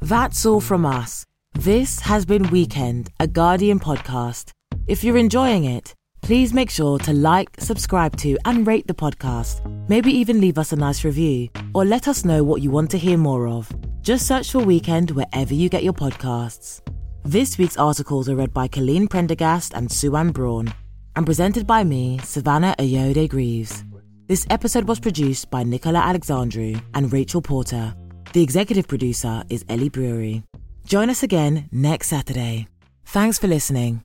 That's 0.00 0.44
all 0.44 0.60
from 0.60 0.84
us. 0.84 1.24
This 1.54 2.00
has 2.00 2.24
been 2.24 2.50
Weekend, 2.50 3.10
a 3.20 3.28
Guardian 3.28 3.78
podcast. 3.78 4.50
If 4.88 5.04
you're 5.04 5.16
enjoying 5.16 5.66
it, 5.66 5.94
please 6.20 6.52
make 6.52 6.70
sure 6.70 6.98
to 6.98 7.12
like, 7.12 7.50
subscribe 7.60 8.16
to, 8.16 8.36
and 8.44 8.66
rate 8.66 8.88
the 8.88 8.94
podcast. 8.94 9.60
Maybe 9.88 10.10
even 10.10 10.40
leave 10.40 10.58
us 10.58 10.72
a 10.72 10.76
nice 10.76 11.04
review, 11.04 11.48
or 11.74 11.84
let 11.84 12.08
us 12.08 12.24
know 12.24 12.42
what 12.42 12.60
you 12.60 12.72
want 12.72 12.90
to 12.90 12.98
hear 12.98 13.16
more 13.16 13.46
of. 13.46 13.70
Just 14.00 14.26
search 14.26 14.50
for 14.50 14.58
Weekend 14.58 15.12
wherever 15.12 15.54
you 15.54 15.68
get 15.68 15.84
your 15.84 15.92
podcasts. 15.92 16.80
This 17.24 17.56
week's 17.56 17.76
articles 17.76 18.28
are 18.28 18.34
read 18.34 18.52
by 18.52 18.66
Colleen 18.66 19.06
Prendergast 19.06 19.74
and 19.74 19.90
Sue-Ann 19.90 20.32
Braun, 20.32 20.74
and 21.14 21.24
presented 21.24 21.68
by 21.68 21.84
me, 21.84 22.18
Savannah 22.18 22.74
Ayoade 22.80 23.28
Greaves. 23.28 23.84
This 24.26 24.44
episode 24.50 24.88
was 24.88 24.98
produced 24.98 25.48
by 25.48 25.62
Nicola 25.62 26.00
Alexandru 26.00 26.74
and 26.94 27.12
Rachel 27.12 27.40
Porter. 27.40 27.94
The 28.32 28.42
executive 28.42 28.88
producer 28.88 29.44
is 29.48 29.64
Ellie 29.68 29.88
Brewery. 29.88 30.42
Join 30.84 31.08
us 31.10 31.22
again 31.22 31.68
next 31.70 32.08
Saturday. 32.08 32.66
Thanks 33.04 33.38
for 33.38 33.46
listening. 33.46 34.02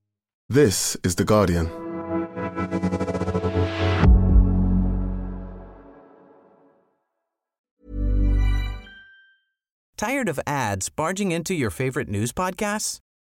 This 0.47 0.95
is 1.03 1.15
The 1.15 1.25
Guardian. 1.25 1.71
Tired 9.97 10.29
of 10.29 10.39
ads 10.45 10.89
barging 10.89 11.31
into 11.31 11.55
your 11.55 11.71
favorite 11.71 12.07
news 12.07 12.31
podcasts? 12.31 12.99